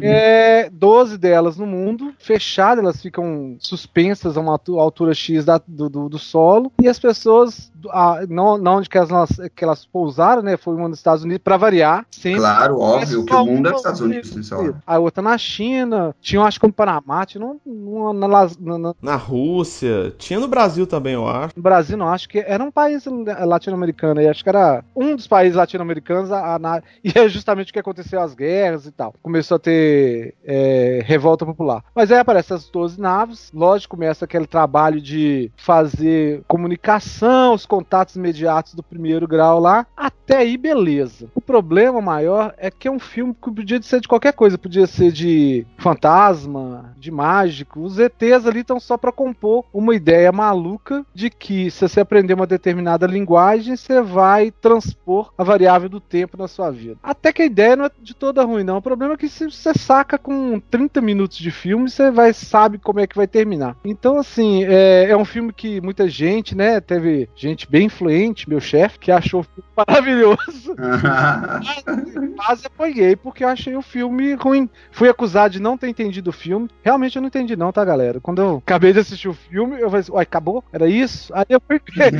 É, 0.00 0.68
12 0.70 1.18
delas 1.18 1.56
no 1.56 1.66
mundo, 1.66 2.12
fechadas, 2.18 2.82
elas 2.82 3.00
ficam 3.00 3.56
suspensas 3.58 4.36
a 4.36 4.40
uma 4.40 4.58
altura 4.78 5.14
X 5.14 5.44
da- 5.44 5.60
do, 5.66 5.88
do- 5.88 6.08
do 6.08 6.18
solo, 6.18 6.72
e 6.80 6.88
as 6.88 6.98
pessoas, 6.98 7.70
a, 7.90 8.20
não, 8.28 8.56
não 8.58 8.76
onde 8.76 8.88
que 8.88 8.96
elas, 8.98 9.10
que 9.54 9.64
elas 9.64 9.84
pousaram, 9.84 10.42
né, 10.42 10.56
foi 10.56 10.74
uma 10.74 10.88
nos 10.88 10.98
Estados 10.98 11.24
Unidos, 11.24 11.42
pra 11.42 11.56
variar, 11.56 12.06
sempre. 12.10 12.40
Claro, 12.40 12.78
óbvio, 12.80 13.24
que 13.24 13.34
o 13.34 13.44
mundo 13.44 13.51
é 13.52 13.60
uma- 13.60 13.70
dos 13.70 13.78
Estados 13.80 14.00
Unidos 14.00 14.34
nessa 14.36 14.58
hora. 14.58 14.82
A 14.86 14.98
outra 14.98 15.22
na 15.22 15.36
China, 15.38 16.14
tinha, 16.20 16.42
acho 16.42 16.58
que 16.60 16.66
no 16.66 16.72
Panamá, 16.72 17.24
tinha 17.26 17.44
no, 17.44 17.60
no, 17.64 18.12
na 18.12 18.28
na- 18.28 18.78
na- 18.78 18.94
Na 19.00 19.16
Rússia, 19.16 20.14
tinha 20.18 20.38
no 20.40 20.48
Brasil 20.48 20.86
também, 20.86 21.14
eu 21.14 21.26
acho. 21.28 21.52
no 21.56 21.62
Brasil, 21.62 21.96
não, 21.96 22.08
acho 22.08 22.28
que 22.28 22.38
era 22.38 22.62
um 22.62 22.70
país 22.70 23.04
latino-americano, 23.44 24.20
aí 24.20 24.28
acho 24.28 24.42
que 24.42 24.48
era 24.48 24.84
um 24.94 25.14
dos 25.16 25.26
países 25.26 25.56
latino-americanos, 25.56 26.30
a, 26.32 26.54
a, 26.54 26.58
na- 26.58 26.82
e 27.04 27.12
é 27.16 27.28
justamente 27.28 27.70
o 27.70 27.72
que 27.72 27.78
aconteceu 27.78 28.20
as 28.20 28.34
guerras 28.34 28.86
e 28.86 28.90
tal. 28.92 29.14
Começou 29.22 29.56
a 29.56 29.58
ter 29.58 30.34
é, 30.44 31.02
revolta 31.04 31.44
popular. 31.46 31.82
Mas 31.94 32.10
aí 32.10 32.18
aparecem 32.18 32.56
as 32.56 32.68
12 32.68 33.00
naves, 33.00 33.50
lógico, 33.54 33.96
começa 33.96 34.24
aquele 34.24 34.46
trabalho 34.46 35.00
de 35.00 35.50
fazer 35.56 36.42
comunicação, 36.48 37.54
os 37.54 37.66
contatos 37.66 38.16
imediatos 38.16 38.74
do 38.74 38.82
primeiro 38.82 39.26
grau 39.28 39.60
lá, 39.60 39.86
até 39.96 40.38
aí 40.38 40.56
beleza. 40.56 41.28
O 41.34 41.40
problema 41.40 42.00
maior 42.00 42.54
é 42.56 42.70
que 42.70 42.88
é 42.88 42.90
um 42.90 42.98
filme 42.98 43.34
podia 43.50 43.80
ser 43.82 44.00
de 44.00 44.08
qualquer 44.08 44.32
coisa, 44.32 44.58
podia 44.58 44.86
ser 44.86 45.10
de 45.10 45.66
fantasma, 45.78 46.94
de 46.98 47.10
mágico. 47.10 47.80
Os 47.80 47.98
ETs 47.98 48.46
ali 48.46 48.60
estão 48.60 48.78
só 48.78 48.96
para 48.96 49.12
compor 49.12 49.64
uma 49.72 49.94
ideia 49.94 50.30
maluca 50.30 51.04
de 51.14 51.30
que 51.30 51.70
se 51.70 51.88
você 51.88 52.00
aprender 52.00 52.34
uma 52.34 52.46
determinada 52.46 53.06
linguagem, 53.06 53.76
você 53.76 54.02
vai 54.02 54.50
transpor 54.50 55.32
a 55.36 55.44
variável 55.44 55.88
do 55.88 56.00
tempo 56.00 56.36
na 56.36 56.46
sua 56.46 56.70
vida. 56.70 56.96
Até 57.02 57.32
que 57.32 57.42
a 57.42 57.46
ideia 57.46 57.76
não 57.76 57.86
é 57.86 57.90
de 58.00 58.14
toda 58.14 58.44
ruim, 58.44 58.64
não. 58.64 58.76
O 58.76 58.82
problema 58.82 59.14
é 59.14 59.16
que 59.16 59.28
se 59.28 59.50
você 59.50 59.72
saca 59.74 60.18
com 60.18 60.60
30 60.60 61.00
minutos 61.00 61.38
de 61.38 61.50
filme, 61.50 61.88
você 61.88 62.10
vai 62.10 62.32
sabe 62.32 62.78
como 62.78 63.00
é 63.00 63.06
que 63.06 63.16
vai 63.16 63.26
terminar. 63.26 63.76
Então, 63.84 64.18
assim, 64.18 64.64
é, 64.64 65.10
é 65.10 65.16
um 65.16 65.24
filme 65.24 65.52
que 65.52 65.80
muita 65.80 66.08
gente, 66.08 66.54
né? 66.54 66.80
Teve 66.80 67.28
gente 67.34 67.70
bem 67.70 67.86
influente, 67.86 68.48
meu 68.48 68.60
chefe, 68.60 68.98
que 68.98 69.10
achou 69.10 69.44
maravilhoso. 69.76 70.74
Quase 72.36 72.66
apanhei 72.66 73.16
porque 73.16 73.31
eu 73.40 73.48
achei 73.48 73.76
o 73.76 73.82
filme 73.82 74.34
ruim. 74.34 74.68
Fui 74.90 75.08
acusado 75.08 75.52
de 75.52 75.60
não 75.60 75.76
ter 75.76 75.88
entendido 75.88 76.30
o 76.30 76.32
filme. 76.32 76.68
Realmente 76.82 77.16
eu 77.16 77.22
não 77.22 77.28
entendi, 77.28 77.56
não, 77.56 77.72
tá, 77.72 77.84
galera? 77.84 78.20
Quando 78.20 78.42
eu 78.42 78.56
acabei 78.64 78.92
de 78.92 79.00
assistir 79.00 79.28
o 79.28 79.34
filme, 79.34 79.80
eu 79.80 79.88
falei 79.88 80.00
assim, 80.00 80.12
uai, 80.12 80.22
acabou? 80.22 80.64
Era 80.72 80.86
isso? 80.88 81.32
Aí 81.34 81.46
eu 81.48 81.60
fui 81.66 81.80
ver. 81.94 82.12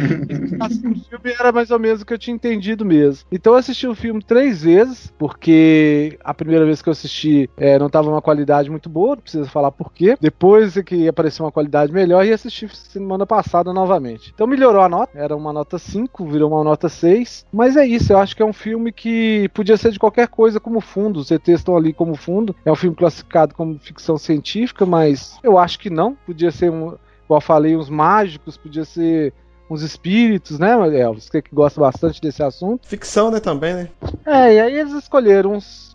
Assim, 0.60 0.88
o 0.92 0.94
filme 0.94 1.36
era 1.38 1.52
mais 1.52 1.70
ou 1.70 1.78
menos 1.78 2.02
o 2.02 2.06
que 2.06 2.14
eu 2.14 2.18
tinha 2.18 2.34
entendido 2.34 2.84
mesmo. 2.84 3.26
Então 3.30 3.52
eu 3.52 3.58
assisti 3.58 3.86
o 3.86 3.94
filme 3.94 4.22
três 4.22 4.62
vezes, 4.62 5.12
porque 5.18 6.18
a 6.24 6.34
primeira 6.34 6.64
vez 6.64 6.82
que 6.82 6.88
eu 6.88 6.92
assisti 6.92 7.48
é, 7.56 7.78
não 7.78 7.90
tava 7.90 8.10
uma 8.10 8.22
qualidade 8.22 8.70
muito 8.70 8.88
boa, 8.88 9.16
não 9.16 9.22
precisa 9.22 9.48
falar 9.48 9.70
por 9.70 9.92
quê. 9.92 10.16
Depois 10.20 10.76
é 10.76 10.82
que 10.82 11.08
apareceu 11.08 11.44
uma 11.44 11.52
qualidade 11.52 11.92
melhor 11.92 12.24
e 12.24 12.32
assisti 12.32 12.68
semana 12.74 13.26
passada 13.26 13.72
novamente. 13.72 14.32
Então 14.34 14.46
melhorou 14.46 14.82
a 14.82 14.88
nota, 14.88 15.12
era 15.14 15.36
uma 15.36 15.52
nota 15.52 15.78
5, 15.78 16.26
virou 16.26 16.50
uma 16.50 16.64
nota 16.64 16.88
6. 16.88 17.46
Mas 17.52 17.76
é 17.76 17.86
isso, 17.86 18.12
eu 18.12 18.18
acho 18.18 18.36
que 18.36 18.42
é 18.42 18.46
um 18.46 18.52
filme 18.52 18.92
que 18.92 19.48
podia 19.54 19.76
ser 19.76 19.92
de 19.92 19.98
qualquer 19.98 20.28
coisa 20.28 20.60
como 20.60 20.80
fundo. 20.80 21.01
Os 21.10 21.30
ETs 21.30 21.48
estão 21.48 21.76
ali 21.76 21.92
como 21.92 22.14
fundo. 22.14 22.54
É 22.64 22.70
um 22.70 22.76
filme 22.76 22.96
classificado 22.96 23.54
como 23.54 23.78
ficção 23.78 24.18
científica, 24.18 24.84
mas 24.86 25.38
eu 25.42 25.58
acho 25.58 25.78
que 25.78 25.90
não. 25.90 26.14
Podia 26.26 26.50
ser 26.50 26.70
um, 26.70 26.94
igual 27.24 27.38
eu 27.38 27.40
falei, 27.40 27.76
uns 27.76 27.88
mágicos, 27.88 28.56
podia 28.56 28.84
ser 28.84 29.32
uns 29.70 29.82
espíritos, 29.82 30.58
né, 30.58 30.72
Elvis? 31.00 31.24
Você 31.24 31.40
que 31.40 31.54
gosta 31.54 31.80
bastante 31.80 32.20
desse 32.20 32.42
assunto. 32.42 32.86
Ficção, 32.86 33.30
né, 33.30 33.40
também, 33.40 33.74
né? 33.74 33.88
É, 34.26 34.54
e 34.54 34.60
aí 34.60 34.78
eles 34.78 34.92
escolheram 34.92 35.54
uns 35.54 35.91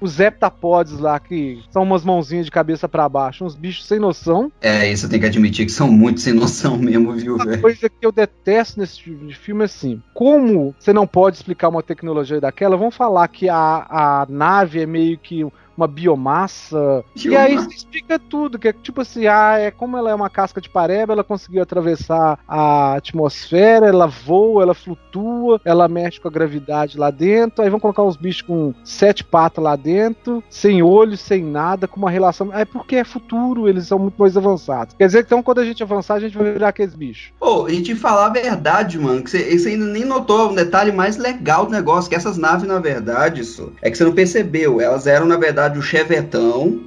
os 0.00 0.18
heptapods 0.20 0.98
lá, 0.98 1.18
que 1.18 1.62
são 1.70 1.82
umas 1.82 2.04
mãozinhas 2.04 2.46
de 2.46 2.50
cabeça 2.50 2.88
para 2.88 3.08
baixo, 3.08 3.44
uns 3.44 3.54
bichos 3.54 3.86
sem 3.86 3.98
noção. 3.98 4.50
É, 4.60 4.90
isso 4.90 5.06
eu 5.06 5.10
tenho 5.10 5.22
que 5.22 5.28
admitir 5.28 5.66
que 5.66 5.72
são 5.72 5.90
muito 5.90 6.20
sem 6.20 6.32
noção 6.32 6.76
mesmo, 6.78 7.12
viu, 7.12 7.36
Uma 7.36 7.44
velho? 7.44 7.62
coisa 7.62 7.88
que 7.88 8.06
eu 8.06 8.12
detesto 8.12 8.78
nesse 8.80 8.98
tipo 8.98 9.26
de 9.26 9.34
filme 9.34 9.62
é 9.62 9.64
assim: 9.64 10.02
como 10.14 10.74
você 10.78 10.92
não 10.92 11.06
pode 11.06 11.36
explicar 11.36 11.68
uma 11.68 11.82
tecnologia 11.82 12.40
daquela, 12.40 12.76
vão 12.76 12.90
falar 12.90 13.28
que 13.28 13.48
a, 13.48 13.56
a 13.56 14.26
nave 14.28 14.80
é 14.80 14.86
meio 14.86 15.18
que 15.18 15.44
uma 15.76 15.86
biomassa. 15.86 17.04
E 17.16 17.36
aí 17.36 17.56
você 17.56 17.74
explica 17.74 18.18
tudo, 18.18 18.58
que 18.58 18.68
é 18.68 18.72
tipo 18.72 19.00
assim, 19.00 19.26
ah, 19.26 19.56
é 19.58 19.70
como 19.70 19.96
ela 19.96 20.10
é 20.10 20.14
uma 20.14 20.30
casca 20.30 20.60
de 20.60 20.68
pareba, 20.68 21.12
ela 21.12 21.24
conseguiu 21.24 21.62
atravessar 21.62 22.38
a 22.46 22.94
atmosfera, 22.94 23.86
ela 23.86 24.06
voa, 24.06 24.62
ela 24.62 24.74
flutua, 24.74 25.60
ela 25.64 25.88
mexe 25.88 26.20
com 26.20 26.28
a 26.28 26.30
gravidade 26.30 26.98
lá 26.98 27.10
dentro, 27.10 27.62
aí 27.62 27.70
vão 27.70 27.80
colocar 27.80 28.02
uns 28.02 28.16
bichos 28.16 28.42
com 28.42 28.74
sete 28.84 29.24
patas 29.24 29.62
lá 29.62 29.76
dentro, 29.76 30.42
sem 30.50 30.82
olho, 30.82 31.16
sem 31.16 31.42
nada, 31.42 31.88
com 31.88 31.98
uma 31.98 32.10
relação. 32.10 32.52
É 32.52 32.64
porque 32.64 32.96
é 32.96 33.04
futuro, 33.04 33.68
eles 33.68 33.86
são 33.86 33.98
muito 33.98 34.16
mais 34.18 34.36
avançados. 34.36 34.94
Quer 34.94 35.06
dizer, 35.06 35.20
então, 35.20 35.42
quando 35.42 35.60
a 35.60 35.64
gente 35.64 35.82
avançar, 35.82 36.14
a 36.14 36.20
gente 36.20 36.36
vai 36.36 36.52
virar 36.52 36.68
aqueles 36.68 36.94
bichos. 36.94 37.32
Pô, 37.38 37.68
e 37.68 37.82
te 37.82 37.94
falar 37.94 38.26
a 38.26 38.30
verdade, 38.30 38.98
mano, 38.98 39.22
que 39.22 39.30
você, 39.30 39.58
você 39.58 39.70
ainda 39.70 39.86
nem 39.86 40.04
notou 40.04 40.50
um 40.50 40.54
detalhe 40.54 40.92
mais 40.92 41.16
legal 41.16 41.66
do 41.66 41.72
negócio, 41.72 42.08
que 42.08 42.16
essas 42.16 42.36
naves, 42.36 42.66
na 42.66 42.78
verdade, 42.78 43.40
isso, 43.40 43.72
é 43.82 43.90
que 43.90 43.96
você 43.96 44.04
não 44.04 44.12
percebeu. 44.12 44.80
Elas 44.80 45.06
eram, 45.06 45.26
na 45.26 45.36
verdade, 45.36 45.59
o 45.78 45.82
chevetão 45.82 46.80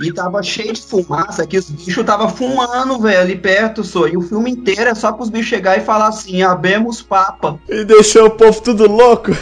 e 0.00 0.12
tava 0.12 0.42
cheio 0.42 0.72
de 0.72 0.82
fumaça, 0.82 1.46
que 1.46 1.58
os 1.58 1.70
bichos 1.70 2.04
tava 2.04 2.28
fumando, 2.28 2.98
velho, 2.98 3.20
ali 3.20 3.36
perto, 3.36 3.82
só. 3.82 4.06
E 4.06 4.16
o 4.16 4.22
filme 4.22 4.50
inteiro 4.50 4.90
é 4.90 4.94
só 4.94 5.12
pros 5.12 5.30
bichos 5.30 5.48
chegar 5.48 5.78
e 5.78 5.80
falar 5.80 6.08
assim, 6.08 6.42
abemos 6.42 7.02
papa. 7.02 7.58
E 7.68 7.84
deixou 7.84 8.26
o 8.26 8.30
povo 8.30 8.60
tudo 8.60 8.90
louco. 8.90 9.32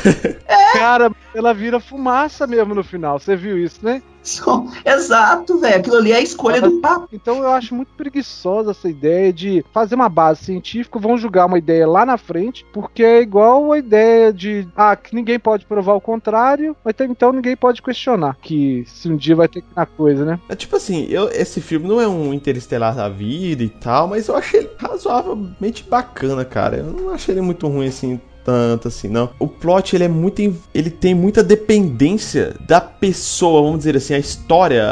Cara, 0.73 1.11
ela 1.35 1.53
vira 1.53 1.81
fumaça 1.81 2.47
mesmo 2.47 2.75
no 2.75 2.85
final, 2.85 3.19
você 3.19 3.37
viu 3.37 3.59
isso, 3.59 3.81
né? 3.83 4.03
Só- 4.29 4.65
Exato, 4.85 5.59
velho, 5.59 5.77
aquilo 5.79 5.97
ali 5.97 6.13
é 6.13 6.17
a 6.17 6.21
escolha 6.21 6.61
do 6.61 6.81
papo. 6.81 7.09
Então 7.13 7.39
eu 7.43 7.49
acho 7.53 7.75
muito 7.75 7.89
preguiçosa 7.97 8.71
essa 8.73 8.89
ideia 8.89 9.33
de 9.33 9.65
fazer 9.73 9.95
uma 9.95 10.09
base 10.09 10.45
científica, 10.45 10.99
vão 10.99 11.17
julgar 11.17 11.47
uma 11.47 11.59
ideia 11.59 11.87
lá 11.89 12.05
na 12.05 12.17
frente, 12.19 12.65
porque 12.73 13.03
é 13.03 13.21
igual 13.23 13.73
a 13.73 13.79
ideia 13.79 14.33
de 14.33 14.67
ah, 14.77 14.95
que 14.97 15.15
ninguém 15.15 15.39
pode 15.39 15.65
provar 15.65 15.95
o 15.95 16.01
contrário, 16.01 16.77
mas 16.85 16.95
então- 16.95 17.07
então 17.11 17.33
ninguém 17.33 17.57
pode 17.57 17.81
questionar 17.83 18.37
que 18.43 18.85
se 18.87 19.09
um 19.09 19.17
dia 19.17 19.35
vai 19.37 19.49
ter 19.49 19.63
que 19.63 19.69
na 19.75 19.87
coisa, 19.87 20.25
né? 20.25 20.39
É 20.49 20.55
tipo 20.55 20.77
assim, 20.77 21.07
eu, 21.09 21.29
esse 21.31 21.61
filme 21.61 21.89
não 21.89 22.01
é 22.01 22.07
um 22.09 22.33
interestelar 22.35 22.95
da 22.95 23.09
vida 23.09 23.63
e 23.63 23.69
tal, 23.69 24.09
mas 24.09 24.29
eu 24.29 24.37
achei 24.37 24.61
ele 24.61 24.71
razoavelmente 24.79 25.85
bacana, 25.89 26.45
cara. 26.45 26.77
Eu 26.79 26.85
não 26.93 27.11
achei 27.15 27.35
ele 27.35 27.41
muito 27.41 27.67
ruim 27.69 27.87
assim. 27.89 28.21
Tanto 28.49 28.89
assim, 28.89 29.09
não. 29.09 29.29
O 29.39 29.47
plot 29.47 29.95
ele 29.95 30.05
é 30.05 30.09
muito. 30.09 30.41
Ele 30.75 30.89
tem 30.89 31.15
muita 31.15 31.43
dependência 31.45 32.55
da 32.67 32.81
pessoa, 32.81 33.61
vamos 33.61 33.81
dizer 33.81 33.95
assim, 33.95 34.15
a 34.15 34.19
história, 34.19 34.91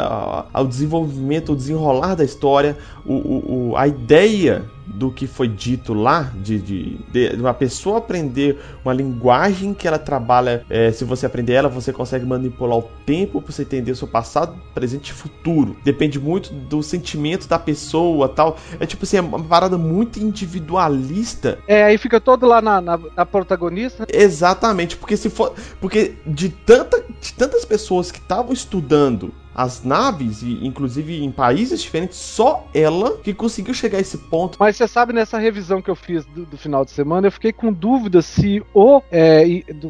ao 0.53 0.67
desenvolvimento, 0.67 1.53
o 1.53 1.55
desenrolar 1.55 2.13
da 2.13 2.23
história, 2.23 2.77
o- 3.03 3.71
o- 3.71 3.75
a 3.75 3.87
ideia 3.87 4.63
do 4.87 5.11
que 5.11 5.27
foi 5.27 5.47
dito 5.47 5.93
lá, 5.93 6.31
de, 6.35 6.59
de, 6.59 6.97
de 7.11 7.35
uma 7.39 7.53
pessoa 7.53 7.97
aprender 7.97 8.59
uma 8.83 8.93
linguagem 8.93 9.73
que 9.73 9.87
ela 9.87 9.99
trabalha. 9.99 10.65
é, 10.69 10.91
se 10.91 11.03
você 11.03 11.25
aprender 11.25 11.53
ela, 11.53 11.69
você 11.69 11.91
consegue 11.91 12.25
manipular 12.25 12.77
o 12.77 12.83
tempo 13.05 13.41
para 13.41 13.51
você 13.51 13.63
entender 13.63 13.91
o 13.91 13.95
seu 13.95 14.07
passado, 14.07 14.55
presente 14.73 15.09
e 15.09 15.13
futuro. 15.13 15.75
Depende 15.83 16.19
muito 16.19 16.53
do 16.53 16.81
sentimento 16.81 17.47
da 17.47 17.59
pessoa 17.59 18.29
tal. 18.29 18.57
É 18.79 18.85
tipo 18.85 19.03
assim, 19.03 19.17
é 19.17 19.21
uma 19.21 19.43
parada 19.43 19.77
muito 19.77 20.19
individualista. 20.19 21.59
É, 21.67 21.83
aí 21.83 21.97
fica 21.97 22.19
todo 22.19 22.45
lá 22.45 22.61
na, 22.61 22.81
na, 22.81 22.99
na 23.15 23.25
protagonista? 23.25 24.05
Exatamente, 24.11 24.95
porque 24.97 25.17
se 25.17 25.29
for. 25.29 25.53
Porque 25.79 26.15
de, 26.25 26.49
tanta, 26.49 27.03
de 27.19 27.33
tantas 27.33 27.65
pessoas 27.65 28.11
que 28.11 28.19
estavam 28.19 28.53
estudando 28.53 29.33
as 29.57 29.83
naves, 29.83 30.43
inclusive 30.43 31.23
em 31.23 31.31
países 31.31 31.81
diferentes, 31.81 32.15
só 32.15 32.67
ela 32.75 33.17
que 33.17 33.33
conseguiu 33.33 33.73
chegar 33.73 33.97
a 33.97 34.01
esse 34.01 34.19
ponto. 34.19 34.55
Mas 34.59 34.77
você 34.77 34.87
sabe, 34.87 35.13
nessa 35.13 35.39
revisão 35.39 35.81
que 35.81 35.89
eu 35.89 35.95
fiz 35.95 36.23
do, 36.27 36.45
do 36.45 36.57
final 36.57 36.85
de 36.85 36.91
semana, 36.91 37.25
eu 37.25 37.31
fiquei 37.31 37.51
com 37.51 37.73
dúvida 37.73 38.21
se 38.21 38.63
o, 38.71 39.01
é, 39.11 39.43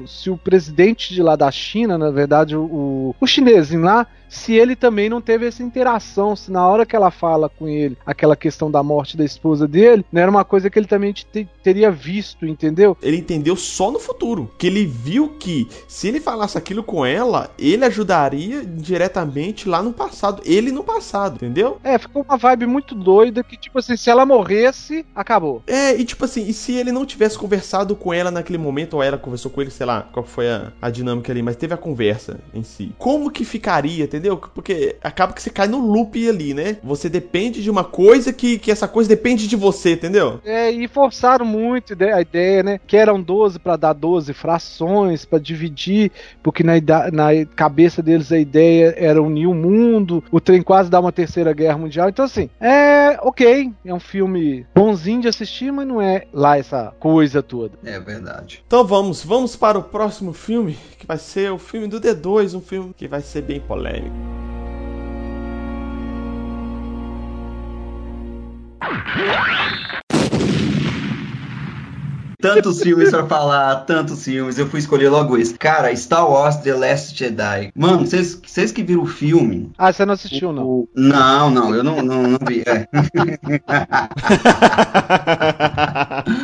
se 0.08 0.30
o 0.30 0.38
presidente 0.38 1.14
de 1.14 1.22
lá 1.22 1.36
da 1.36 1.52
China, 1.52 1.98
na 1.98 2.10
verdade, 2.10 2.56
o, 2.56 3.14
o, 3.20 3.28
chinesinho 3.28 3.82
lá, 3.82 4.08
se 4.30 4.54
ele 4.54 4.76
também 4.76 5.10
não 5.10 5.22
teve 5.22 5.46
essa 5.48 5.64
interação, 5.64 6.36
se 6.36 6.52
na 6.52 6.68
hora 6.68 6.86
que 6.86 6.96
ela 6.96 7.12
fala 7.12 7.50
com 7.50 7.68
ele, 7.68 7.98
aquela 8.06 8.36
questão 8.36 8.70
da 8.70 8.84
morte 8.84 9.18
da 9.18 9.26
esposa 9.26 9.68
dele, 9.68 10.06
não 10.12 10.22
era 10.22 10.32
uma 10.32 10.44
coisa 10.46 10.70
que 10.70 10.78
ele 10.78 10.88
também 10.88 11.14
te- 11.14 11.48
teria 11.64 11.92
visto, 11.92 12.46
entendeu? 12.46 12.98
Ele 13.02 13.18
entendeu 13.18 13.56
só 13.56 13.92
no 13.92 14.00
futuro. 14.00 14.52
Que 14.58 14.68
ele 14.68 14.86
viu 14.86 15.30
que 15.40 15.68
se 15.88 16.08
ele 16.08 16.20
falasse 16.20 16.58
aquilo 16.58 16.84
com 16.84 17.06
ela, 17.06 17.50
ele 17.58 17.86
ajudaria 17.86 18.64
diretamente 18.66 19.68
lá 19.68 19.82
no 19.82 19.94
passado. 19.94 20.42
Ele 20.46 20.72
no 20.72 20.84
passado, 20.84 21.36
entendeu? 21.36 21.78
É, 21.84 21.98
ficou 21.98 22.24
uma 22.28 22.38
vibe 22.38 22.66
muito 22.66 22.96
doida 22.96 23.44
que, 23.44 23.58
tipo 23.58 23.80
assim, 23.80 23.96
se 23.96 24.10
ela 24.10 24.26
morresse, 24.26 25.06
acabou. 25.16 25.62
É, 25.68 25.96
e 25.96 26.04
tipo 26.04 26.26
assim, 26.26 26.48
e 26.48 26.54
se 26.54 26.74
ele 26.74 26.92
não 26.92 27.06
tivesse 27.06 27.38
conversado 27.38 27.96
com 27.96 28.14
ela 28.14 28.32
naquele 28.32 28.58
momento, 28.58 28.96
ou 28.96 29.04
ela 29.04 29.18
conversou 29.18 29.52
com 29.52 29.62
ele, 29.62 29.72
sei 29.72 29.86
lá, 29.86 30.02
qual 30.02 30.26
foi 30.26 30.50
a, 30.50 30.72
a 30.82 30.90
dinâmica 30.90 31.32
ali, 31.32 31.42
mas 31.42 31.56
teve 31.56 31.74
a 31.74 31.78
conversa 31.78 32.40
em 32.54 32.64
si. 32.64 32.92
Como 32.98 33.32
que 33.32 33.46
ficaria, 33.46 34.08
entendeu? 34.18 34.38
Porque 34.38 34.96
acaba 35.04 35.34
que 35.34 35.42
você 35.42 35.50
cai 35.50 35.68
no 35.68 35.80
loop 35.80 36.28
ali, 36.28 36.54
né? 36.54 36.78
Você 36.84 37.10
depende 37.10 37.62
de 37.62 37.70
uma 37.70 37.84
coisa 37.84 38.34
que, 38.34 38.58
que 38.58 38.72
essa 38.72 38.88
coisa 38.88 39.10
depende 39.10 39.48
de 39.48 39.56
você, 39.56 39.94
entendeu? 39.94 40.40
É, 40.44 40.70
e 40.72 40.88
forçaram 40.88 41.46
muito 41.46 41.96
a 42.02 42.22
ideia, 42.22 42.64
né? 42.64 42.80
Que 42.86 42.98
eram 42.98 43.22
12 43.22 43.60
para 43.60 43.76
dar 43.76 43.94
12 43.94 44.34
frações, 44.34 45.26
para 45.26 45.40
dividir, 45.40 46.12
porque 46.42 46.64
na, 46.64 46.74
na 47.12 47.46
cabeça 47.56 48.02
deles 48.02 48.32
a 48.32 48.38
ideia 48.38 48.94
era 48.98 49.22
unir 49.22 49.48
o 49.48 49.54
mundo, 49.54 50.24
o 50.32 50.40
trem 50.40 50.62
quase 50.62 50.90
dá 50.90 51.00
uma 51.00 51.12
terceira 51.12 51.54
guerra 51.54 51.78
mundial. 51.78 52.10
Então, 52.10 52.26
assim, 52.26 52.50
é 52.60 53.18
ok, 53.22 53.72
é 53.86 53.94
um 53.94 54.00
filme 54.00 54.66
bonzinho 54.76 55.22
de 55.22 55.28
assistir, 55.28 55.72
mas 55.72 55.88
não 55.88 56.02
é 56.02 56.24
lá 56.34 56.58
essa 56.58 56.94
coisa 57.00 57.42
toda. 57.44 57.78
É 57.84 58.00
verdade. 58.00 58.64
Então 58.66 58.86
vamos, 58.86 59.24
vamos 59.24 59.56
para 59.56 59.78
o 59.78 59.84
próximo 59.84 60.34
filme, 60.34 60.78
que 60.98 61.06
vai 61.06 61.18
ser 61.18 61.52
o 61.52 61.58
filme 61.58 61.88
do 61.88 62.00
D2, 62.00 62.56
um 62.56 62.62
filme 62.62 62.94
que 62.96 63.08
vai 63.08 63.22
ser 63.22 63.42
bem 63.42 63.60
polêmico. 63.60 64.07
Tantos 72.40 72.84
filmes 72.84 73.10
pra 73.10 73.26
falar, 73.26 73.78
tantos 73.78 74.24
filmes. 74.24 74.60
Eu 74.60 74.68
fui 74.68 74.80
escolher 74.80 75.10
logo 75.10 75.36
esse. 75.38 75.56
Cara, 75.56 75.94
Star 75.96 76.30
Wars 76.30 76.58
The 76.58 76.72
Last 76.76 77.18
Jedi. 77.18 77.72
Mano, 77.76 78.06
vocês 78.06 78.40
vocês 78.46 78.72
que 78.72 78.84
viram 78.84 79.02
o 79.02 79.08
filme. 79.08 79.72
Ah, 79.76 79.92
você 79.92 80.06
não 80.06 80.14
assistiu, 80.14 80.54
não? 80.54 80.64
o- 80.64 80.90
Não, 80.96 81.50
não, 81.50 81.74
eu 81.74 81.84
não, 81.84 82.04
não, 82.04 82.22
não 82.24 82.38
vi. 82.48 82.62
é. 82.68 82.88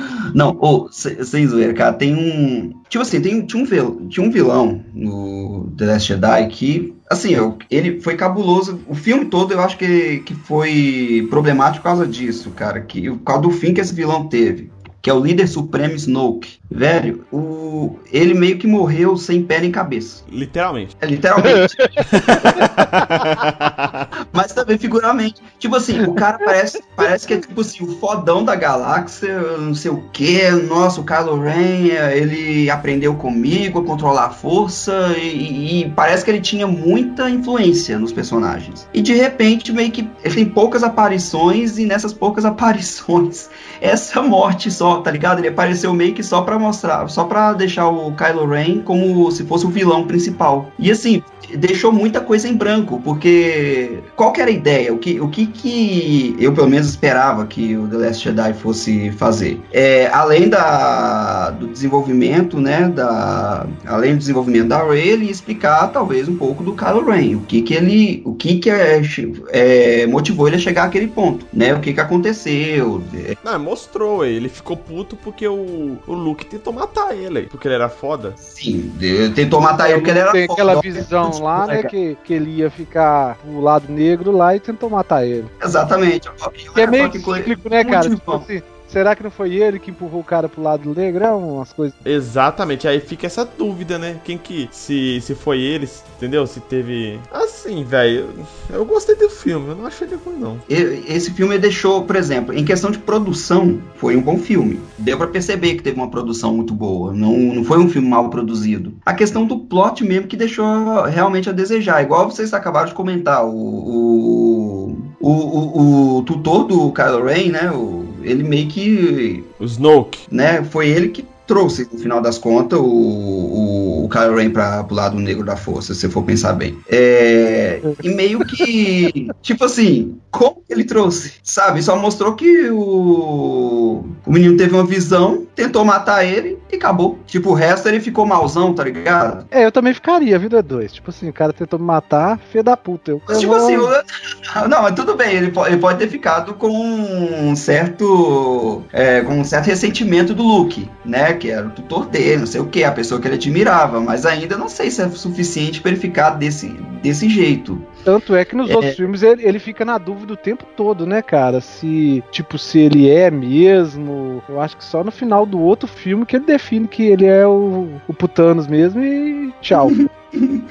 Não, 0.34 0.58
ô, 0.60 0.90
se- 0.92 1.24
sem 1.26 1.46
zoeira, 1.48 1.74
cara, 1.74 1.94
tem 1.94 2.16
um. 2.16 2.74
Tipo 2.90 3.02
assim, 3.02 3.22
tem, 3.22 3.46
tinha, 3.46 3.62
um 3.62 3.66
vil, 3.66 4.08
tinha 4.10 4.26
um 4.26 4.32
vilão 4.32 4.84
no 4.94 5.72
The 5.78 5.86
Last 5.86 6.08
Jedi 6.08 6.48
que. 6.48 6.94
Assim, 7.10 7.34
eu- 7.34 7.58
ele 7.70 8.00
foi 8.02 8.16
cabuloso. 8.16 8.80
O 8.88 8.96
filme 8.96 9.26
todo 9.26 9.54
eu 9.54 9.60
acho 9.62 9.78
que, 9.78 10.20
que 10.20 10.34
foi 10.34 11.28
problemático 11.30 11.84
por 11.84 11.90
causa 11.90 12.08
disso, 12.08 12.50
cara. 12.52 12.82
Que, 12.82 13.10
por 13.10 13.20
causa 13.20 13.42
do 13.44 13.52
fim 13.52 13.74
que 13.74 13.82
esse 13.82 13.94
vilão 13.94 14.28
teve. 14.28 14.72
Que 15.02 15.10
é 15.10 15.14
o 15.14 15.20
líder 15.20 15.48
supremo 15.48 15.96
Snoke. 15.96 16.60
Velho, 16.72 17.26
o, 17.30 18.00
ele 18.10 18.34
meio 18.34 18.58
que 18.58 18.66
morreu 18.66 19.18
sem 19.18 19.44
pé 19.44 19.60
nem 19.60 19.70
cabeça. 19.70 20.24
Literalmente. 20.32 20.96
É, 21.02 21.06
literalmente. 21.06 21.76
Mas 24.34 24.52
também 24.52 24.80
figuramente. 24.80 25.42
Tipo 25.60 25.76
assim, 25.76 26.02
o 26.02 26.14
cara 26.14 26.40
parece, 26.40 26.82
parece 26.96 27.28
que 27.28 27.36
é 27.36 27.38
tipo 27.38 27.62
assim, 27.62 27.84
o 27.84 28.00
fodão 28.00 28.44
da 28.44 28.56
galáxia, 28.56 29.40
não 29.60 29.76
sei 29.76 29.92
o 29.92 30.04
que. 30.12 30.50
Nossa, 30.50 31.00
o 31.00 31.06
Kylo 31.06 31.40
Ren, 31.40 31.90
é, 31.92 32.18
ele 32.18 32.70
aprendeu 32.70 33.14
comigo 33.14 33.80
a 33.80 33.84
controlar 33.84 34.26
a 34.26 34.30
força 34.32 35.16
e, 35.18 35.84
e 35.84 35.90
parece 35.92 36.26
que 36.26 36.32
ele 36.32 36.42
tinha 36.42 36.66
muita 36.66 37.30
influência 37.30 38.00
nos 38.00 38.12
personagens. 38.12 38.88
E 38.92 39.02
de 39.02 39.14
repente, 39.14 39.72
meio 39.72 39.92
que 39.92 40.10
ele 40.24 40.34
tem 40.34 40.46
poucas 40.46 40.84
aparições 40.84 41.78
e 41.78 41.86
nessas 41.86 42.12
poucas 42.12 42.44
aparições, 42.44 43.50
essa 43.80 44.22
morte 44.24 44.72
só, 44.72 45.00
tá 45.02 45.12
ligado? 45.12 45.40
Ele 45.40 45.50
apareceu 45.50 45.94
meio 45.94 46.14
que 46.14 46.24
só 46.24 46.42
pra 46.42 46.58
mostrar, 46.58 47.08
só 47.08 47.26
pra 47.26 47.54
deixar 47.54 47.88
o 47.88 48.12
Kylo 48.16 48.48
Ren 48.48 48.82
como 48.82 49.30
se 49.32 49.44
fosse 49.44 49.68
o 49.68 49.70
vilão 49.70 50.08
principal. 50.08 50.72
E 50.80 50.90
assim, 50.90 51.22
deixou 51.58 51.92
muita 51.92 52.22
coisa 52.22 52.48
em 52.48 52.56
branco, 52.56 53.02
porque 53.04 54.00
qual 54.16 54.32
que 54.32 54.42
era 54.42 54.50
a 54.50 54.54
ideia? 54.54 54.94
O 54.94 54.98
que, 54.98 55.20
o 55.20 55.30
que 55.30 55.46
que 55.48 56.36
eu 56.40 56.54
pelo 56.54 56.70
menos 56.70 56.88
esperava 56.90 57.46
que 57.46 57.76
o 57.76 57.88
The 57.88 57.98
Last 57.98 58.24
Jedi 58.24 58.54
fosse 58.54 59.12
fazer? 59.12 59.60
É, 59.72 60.08
além 60.08 60.50
da, 60.50 61.50
do 61.52 61.68
desenvolvimento, 61.68 62.60
né, 62.60 62.90
da, 62.90 63.66
além 63.86 64.14
do 64.14 64.20
desenvolvimento 64.20 64.68
da 64.68 64.84
Rey, 64.84 65.10
ele 65.10 65.26
ia 65.26 65.32
explicar 65.32 65.88
talvez 65.88 66.28
um 66.28 66.36
pouco 66.36 66.64
do 66.64 66.74
Kylo 66.74 67.06
Ren, 67.06 67.36
o 67.38 67.42
que 67.42 67.62
que 67.62 67.74
ele, 67.74 68.22
o 68.26 68.34
que 68.34 68.60
que 68.60 68.70
é, 68.70 69.02
é, 69.50 70.08
motivou 70.08 70.48
ele 70.48 70.58
a 70.58 70.60
chegar 70.60 70.84
àquele 70.84 71.08
ponto, 71.08 71.46
né? 71.54 71.74
O 71.74 71.80
que 71.80 71.94
que 71.94 72.00
aconteceu? 72.00 73.04
Não, 73.44 73.60
mostrou, 73.60 74.26
ele 74.26 74.50
ficou 74.50 74.76
puto 74.78 75.16
porque 75.16 75.48
o, 75.48 75.98
o 76.08 76.14
Luke 76.14 76.46
tentou 76.46 76.74
matar 76.74 77.16
ele, 77.16 77.44
porque 77.44 77.68
ele 77.68 77.76
era 77.76 77.90
foda. 77.90 78.34
Sim, 78.38 78.92
tentou 79.36 79.62
matar 79.62 79.90
ele 79.90 80.00
porque 80.00 80.12
ele 80.12 80.20
era 80.20 80.32
Tem 80.32 80.48
foda. 80.48 80.62
aquela 80.62 80.82
visão 80.82 81.32
lá, 81.44 81.68
né, 81.68 81.84
que, 81.84 82.18
que 82.24 82.34
ele 82.34 82.52
ia 82.52 82.72
ficar 82.72 83.38
pro 83.38 83.60
lado 83.62 83.92
negro 83.92 84.32
lá 84.32 84.56
e 84.56 84.60
tentou 84.60 84.90
matar 84.90 85.26
ele. 85.26 85.48
Exatamente. 85.62 86.30
É 86.76 86.88
meio 86.88 87.12
cíclico, 87.12 87.70
né, 87.70 87.84
cara? 87.84 88.10
Tipo 88.10 88.36
assim, 88.36 88.62
será 88.94 89.16
que 89.16 89.24
não 89.24 89.32
foi 89.32 89.54
ele 89.56 89.80
que 89.80 89.92
empurrou 89.92 90.22
o 90.22 90.24
cara 90.24 90.48
pro 90.48 90.62
lado 90.62 90.94
negro? 90.96 91.24
É 91.24 91.32
umas 91.32 91.74
coisas. 91.74 91.96
Exatamente, 92.06 92.88
aí 92.88 93.00
fica 93.02 93.26
essa 93.28 93.44
dúvida, 93.44 93.98
né? 94.00 94.20
Quem 94.24 94.38
que. 94.38 94.70
Se, 94.72 95.20
se 95.22 95.36
foi 95.36 95.60
ele, 95.60 95.90
entendeu? 96.18 96.46
Se 96.48 96.60
teve. 96.62 97.20
Assim, 97.32 97.84
velho. 97.84 98.30
Eu, 98.70 98.78
eu 98.78 98.86
gostei 98.86 99.16
do 99.16 99.30
filme, 99.30 99.70
eu 99.70 99.76
não 99.76 99.86
achei 99.88 100.08
ele 100.08 100.18
ruim, 100.24 100.38
não. 100.40 100.58
Esse 100.70 101.32
filme 101.32 101.58
deixou, 101.58 102.04
por 102.04 102.16
exemplo, 102.16 102.54
em 102.54 102.64
questão 102.64 102.92
de 102.92 103.00
produção, 103.00 103.80
foi 103.96 104.16
um 104.16 104.22
bom 104.22 104.38
filme. 104.38 104.80
Deu 104.98 105.18
pra 105.18 105.28
perceber 105.28 105.76
que 105.76 105.84
teve 105.84 105.98
uma 105.98 106.10
produção 106.10 106.54
muito 106.54 106.74
boa. 106.74 107.12
Não, 107.14 107.36
não 107.38 107.64
foi 107.64 107.80
um 107.80 107.90
filme 107.90 108.08
mal 108.08 108.30
produzido. 108.30 108.94
A 109.06 109.14
questão 109.14 109.46
do 109.46 109.58
plot 109.60 110.04
mesmo 110.04 110.28
que 110.28 110.38
deixou 110.38 111.04
realmente 111.04 111.50
a 111.50 111.54
desejar. 111.54 112.02
Igual 112.04 112.30
vocês 112.30 112.54
acabaram 112.54 112.88
de 112.88 112.94
comentar, 112.94 113.46
o, 113.46 113.50
o, 113.50 114.98
o, 115.20 115.30
o- 115.32 116.18
o 116.20 116.24
tutor 116.24 116.66
do 116.66 116.92
Kylo 116.92 117.24
Ren, 117.26 117.50
né? 117.52 117.72
o- 117.72 118.04
ele 118.24 118.44
meio 118.44 118.68
que 118.68 119.44
O 119.60 119.66
Snoke. 119.66 120.20
né? 120.32 120.64
Foi 120.64 120.88
ele 120.88 121.10
que 121.10 121.26
trouxe, 121.54 121.88
no 121.92 122.00
final 122.00 122.20
das 122.22 122.38
contas, 122.38 122.80
o, 122.80 122.84
o, 122.84 124.06
o 124.06 124.10
Kylo 124.10 124.36
Ren 124.38 124.50
para 124.50 124.84
pro 124.84 124.96
lado 124.96 125.18
negro 125.20 125.46
da 125.46 125.56
força, 125.56 125.94
se 125.94 126.02
você 126.02 126.10
for 126.10 126.24
pensar 126.24 126.54
bem. 126.54 126.78
É, 126.90 127.80
e 128.04 128.10
meio 128.10 128.40
que, 128.40 129.30
tipo 129.42 129.64
assim, 129.66 130.18
como 130.32 130.64
ele 130.70 130.84
trouxe? 130.84 131.34
Sabe? 131.44 131.82
Só 131.84 131.96
mostrou 131.96 132.34
que 132.36 132.70
o, 132.72 134.04
o 134.26 134.32
menino 134.32 134.58
teve 134.58 134.74
uma 134.74 134.86
visão, 134.86 135.46
tentou 135.56 135.86
matar 135.86 136.26
ele 136.26 136.58
e 136.72 136.76
acabou. 136.76 137.20
Tipo, 137.28 137.52
o 137.52 137.54
resto 137.54 137.88
ele 137.88 138.00
ficou 138.00 138.26
malzão, 138.26 138.74
tá 138.74 138.84
ligado? 138.84 139.46
É, 139.52 139.66
eu 139.66 139.72
também 139.72 139.94
ficaria, 139.94 140.40
vida 140.40 140.62
dois. 140.64 140.92
Tipo 140.94 141.12
assim, 141.12 141.30
o 141.30 141.34
cara 141.34 141.54
tentou 141.54 141.78
me 141.80 141.86
matar, 141.86 142.40
filho 142.52 142.64
da 142.64 142.76
puta. 142.76 143.12
Eu, 143.12 143.22
Mas, 143.28 143.36
eu 143.38 143.42
tipo 143.42 143.54
vou- 143.54 143.64
assim, 143.64 143.78
o- 143.78 144.68
não, 144.68 144.82
mas 144.84 144.96
tudo 144.96 145.16
bem, 145.16 145.36
ele 145.36 145.52
pode, 145.52 145.72
ele 145.74 145.82
pode 145.82 146.00
ter 146.00 146.08
ficado 146.08 146.54
com 146.56 146.70
um 146.70 147.56
certo, 147.56 148.84
é, 148.92 149.22
com 149.22 149.40
um 149.40 149.44
certo 149.44 149.68
ressentimento 149.68 150.34
do 150.34 150.44
Luke, 150.44 150.90
né? 151.06 151.34
Que 151.44 151.52
era 151.52 151.68
o 151.68 151.72
tutor 151.72 152.06
dele, 152.06 152.38
não 152.38 152.46
sei 152.48 152.62
o 152.62 152.68
que, 152.68 152.86
a 152.86 152.92
pessoa 152.94 153.20
que 153.20 153.28
ele 153.28 153.36
admirava, 153.36 154.00
mas 154.00 154.26
ainda 154.26 154.56
não 154.56 154.70
sei 154.70 154.90
se 154.90 155.02
é 155.02 155.10
suficiente 155.10 155.82
pra 155.82 155.92
ele 155.92 156.00
ficar 156.00 156.30
desse, 156.30 156.70
desse 157.02 157.28
jeito. 157.28 157.86
Tanto 158.06 158.34
é 158.34 158.46
que 158.46 158.56
nos 158.56 158.70
É. 158.70 158.76
outros 158.78 158.96
filmes 158.96 159.22
ele, 159.24 159.46
ele 159.46 159.60
fica 159.60 159.84
na 159.84 159.98
dúvida 159.98 160.32
o 160.32 160.38
tempo 160.38 160.64
todo, 160.78 161.06
né, 161.06 161.22
cara? 161.22 161.60
Se, 161.60 162.24
tipo, 162.32 162.58
se 162.58 162.80
ele 162.80 163.10
é 163.10 163.30
mesmo. 163.30 164.42
Eu 164.48 164.62
acho 164.62 164.78
que 164.78 164.86
só 164.86 165.04
no 165.04 165.12
final 165.12 165.46
do 165.46 165.60
outro 165.60 165.86
filme 165.86 166.26
que 166.26 166.38
ele 166.38 166.46
define 166.46 166.88
que 166.88 167.04
ele 167.04 167.26
é 167.26 167.46
o, 167.46 167.90
o 168.08 168.14
Putanos 168.14 168.66
mesmo 168.66 169.04
e 169.04 169.54
tchau. 169.62 169.92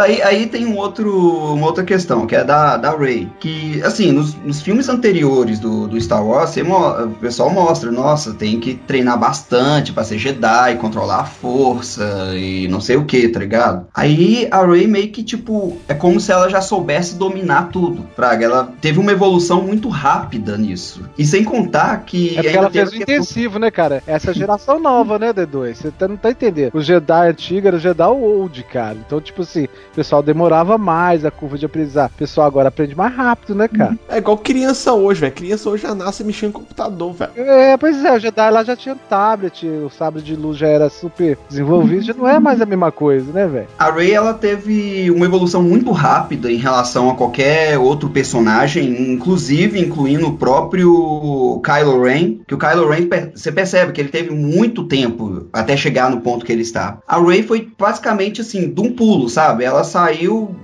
Aí, 0.00 0.20
aí 0.22 0.46
tem 0.46 0.66
um 0.66 0.76
outro, 0.76 1.54
uma 1.54 1.66
outra 1.66 1.84
questão, 1.84 2.26
que 2.26 2.34
é 2.34 2.42
da, 2.42 2.76
da 2.76 2.96
Rey. 2.96 3.28
Que, 3.38 3.80
assim, 3.84 4.10
nos, 4.10 4.34
nos 4.34 4.60
filmes 4.60 4.88
anteriores 4.88 5.60
do, 5.60 5.86
do 5.86 6.00
Star 6.00 6.24
Wars, 6.26 6.56
mo- 6.56 7.04
o 7.04 7.10
pessoal 7.10 7.50
mostra, 7.50 7.92
nossa, 7.92 8.34
tem 8.34 8.58
que 8.58 8.74
treinar 8.74 9.18
bastante 9.18 9.92
pra 9.92 10.02
ser 10.02 10.18
Jedi, 10.18 10.76
controlar 10.80 11.20
a 11.20 11.24
força 11.24 12.32
e 12.34 12.66
não 12.68 12.80
sei 12.80 12.96
o 12.96 13.04
que, 13.04 13.28
tá 13.28 13.38
ligado? 13.38 13.86
Aí 13.94 14.48
a 14.50 14.64
Rey 14.66 14.86
meio 14.86 15.10
que, 15.12 15.22
tipo, 15.22 15.76
é 15.86 15.94
como 15.94 16.18
se 16.18 16.32
ela 16.32 16.48
já 16.48 16.60
soubesse 16.60 17.14
dominar 17.14 17.68
tudo, 17.70 18.02
praga. 18.16 18.44
Ela 18.46 18.72
teve 18.80 18.98
uma 18.98 19.12
evolução 19.12 19.62
muito 19.62 19.88
rápida 19.88 20.56
nisso. 20.56 21.02
E 21.16 21.24
sem 21.24 21.44
contar 21.44 22.04
que. 22.04 22.36
É 22.36 22.42
porque 22.42 22.56
ela 22.58 22.70
fez 22.70 22.90
o 22.90 22.96
intensivo, 22.96 23.58
né, 23.58 23.70
cara? 23.70 24.02
Essa 24.06 24.32
geração 24.34 24.80
nova, 24.80 25.18
né, 25.18 25.32
D2? 25.32 25.74
Você 25.74 25.90
tá- 25.90 26.08
não 26.08 26.16
tá 26.16 26.30
entendendo. 26.30 26.72
O 26.74 26.82
Jedi 26.82 27.28
antigo 27.28 27.68
era 27.68 27.76
o 27.76 27.80
Jedi 27.80 28.02
old, 28.08 28.62
cara. 28.64 28.96
Então, 29.06 29.20
tipo 29.20 29.42
assim, 29.42 29.64
o 29.64 29.94
pessoal 29.94 30.22
demorava 30.22 30.78
mais 30.78 31.24
a 31.24 31.30
curva 31.30 31.58
de 31.58 31.66
aprendizado. 31.66 32.10
O 32.12 32.18
pessoal 32.18 32.46
agora 32.46 32.68
aprende 32.68 32.94
mais 32.94 33.14
rápido, 33.14 33.54
né, 33.54 33.68
cara? 33.68 33.98
É 34.08 34.18
igual 34.18 34.38
criança 34.38 34.92
hoje, 34.92 35.20
velho. 35.20 35.32
Criança 35.32 35.70
hoje 35.70 35.82
já 35.82 35.94
nasce 35.94 36.24
mexendo 36.24 36.50
em 36.50 36.52
computador, 36.52 37.12
velho. 37.12 37.32
É, 37.36 37.76
pois 37.76 38.04
é, 38.04 38.16
o 38.16 38.18
Jedi 38.18 38.50
lá 38.50 38.64
já 38.64 38.76
tinha 38.76 38.94
tablet, 38.94 39.66
o 39.66 39.90
sabre 39.90 40.22
de 40.22 40.34
luz 40.34 40.58
já 40.58 40.68
era 40.68 40.88
super 40.88 41.38
desenvolvido, 41.48 42.02
já 42.02 42.14
não 42.14 42.28
é 42.28 42.38
mais 42.38 42.60
a 42.60 42.66
mesma 42.66 42.90
coisa, 42.90 43.30
né, 43.32 43.46
velho? 43.46 43.68
A 43.78 43.90
Rey 43.90 44.12
ela 44.12 44.34
teve 44.34 45.10
uma 45.10 45.26
evolução 45.26 45.62
muito 45.62 45.90
rápida 45.90 46.50
em 46.50 46.56
relação 46.56 47.10
a 47.10 47.14
qualquer 47.14 47.78
outro 47.78 48.08
personagem, 48.08 49.12
inclusive 49.12 49.80
incluindo 49.80 50.28
o 50.28 50.36
próprio 50.36 51.60
Kylo 51.64 52.02
Ren, 52.02 52.38
que 52.46 52.54
o 52.54 52.58
Kylo 52.58 52.88
Ren 52.88 53.08
você 53.34 53.52
percebe 53.52 53.92
que 53.92 54.00
ele 54.00 54.08
teve 54.08 54.30
muito 54.30 54.84
tempo 54.84 55.46
até 55.52 55.76
chegar 55.76 56.10
no 56.10 56.20
ponto 56.20 56.44
que 56.44 56.52
ele 56.52 56.62
está. 56.62 56.98
A 57.06 57.20
Rey 57.20 57.42
foi 57.42 57.68
basicamente 57.78 58.40
assim, 58.40 58.72
de 58.72 58.80
um 58.80 58.93
pulo, 58.94 59.28
sabe? 59.28 59.64
Ela 59.64 59.84
saiu 59.84 60.54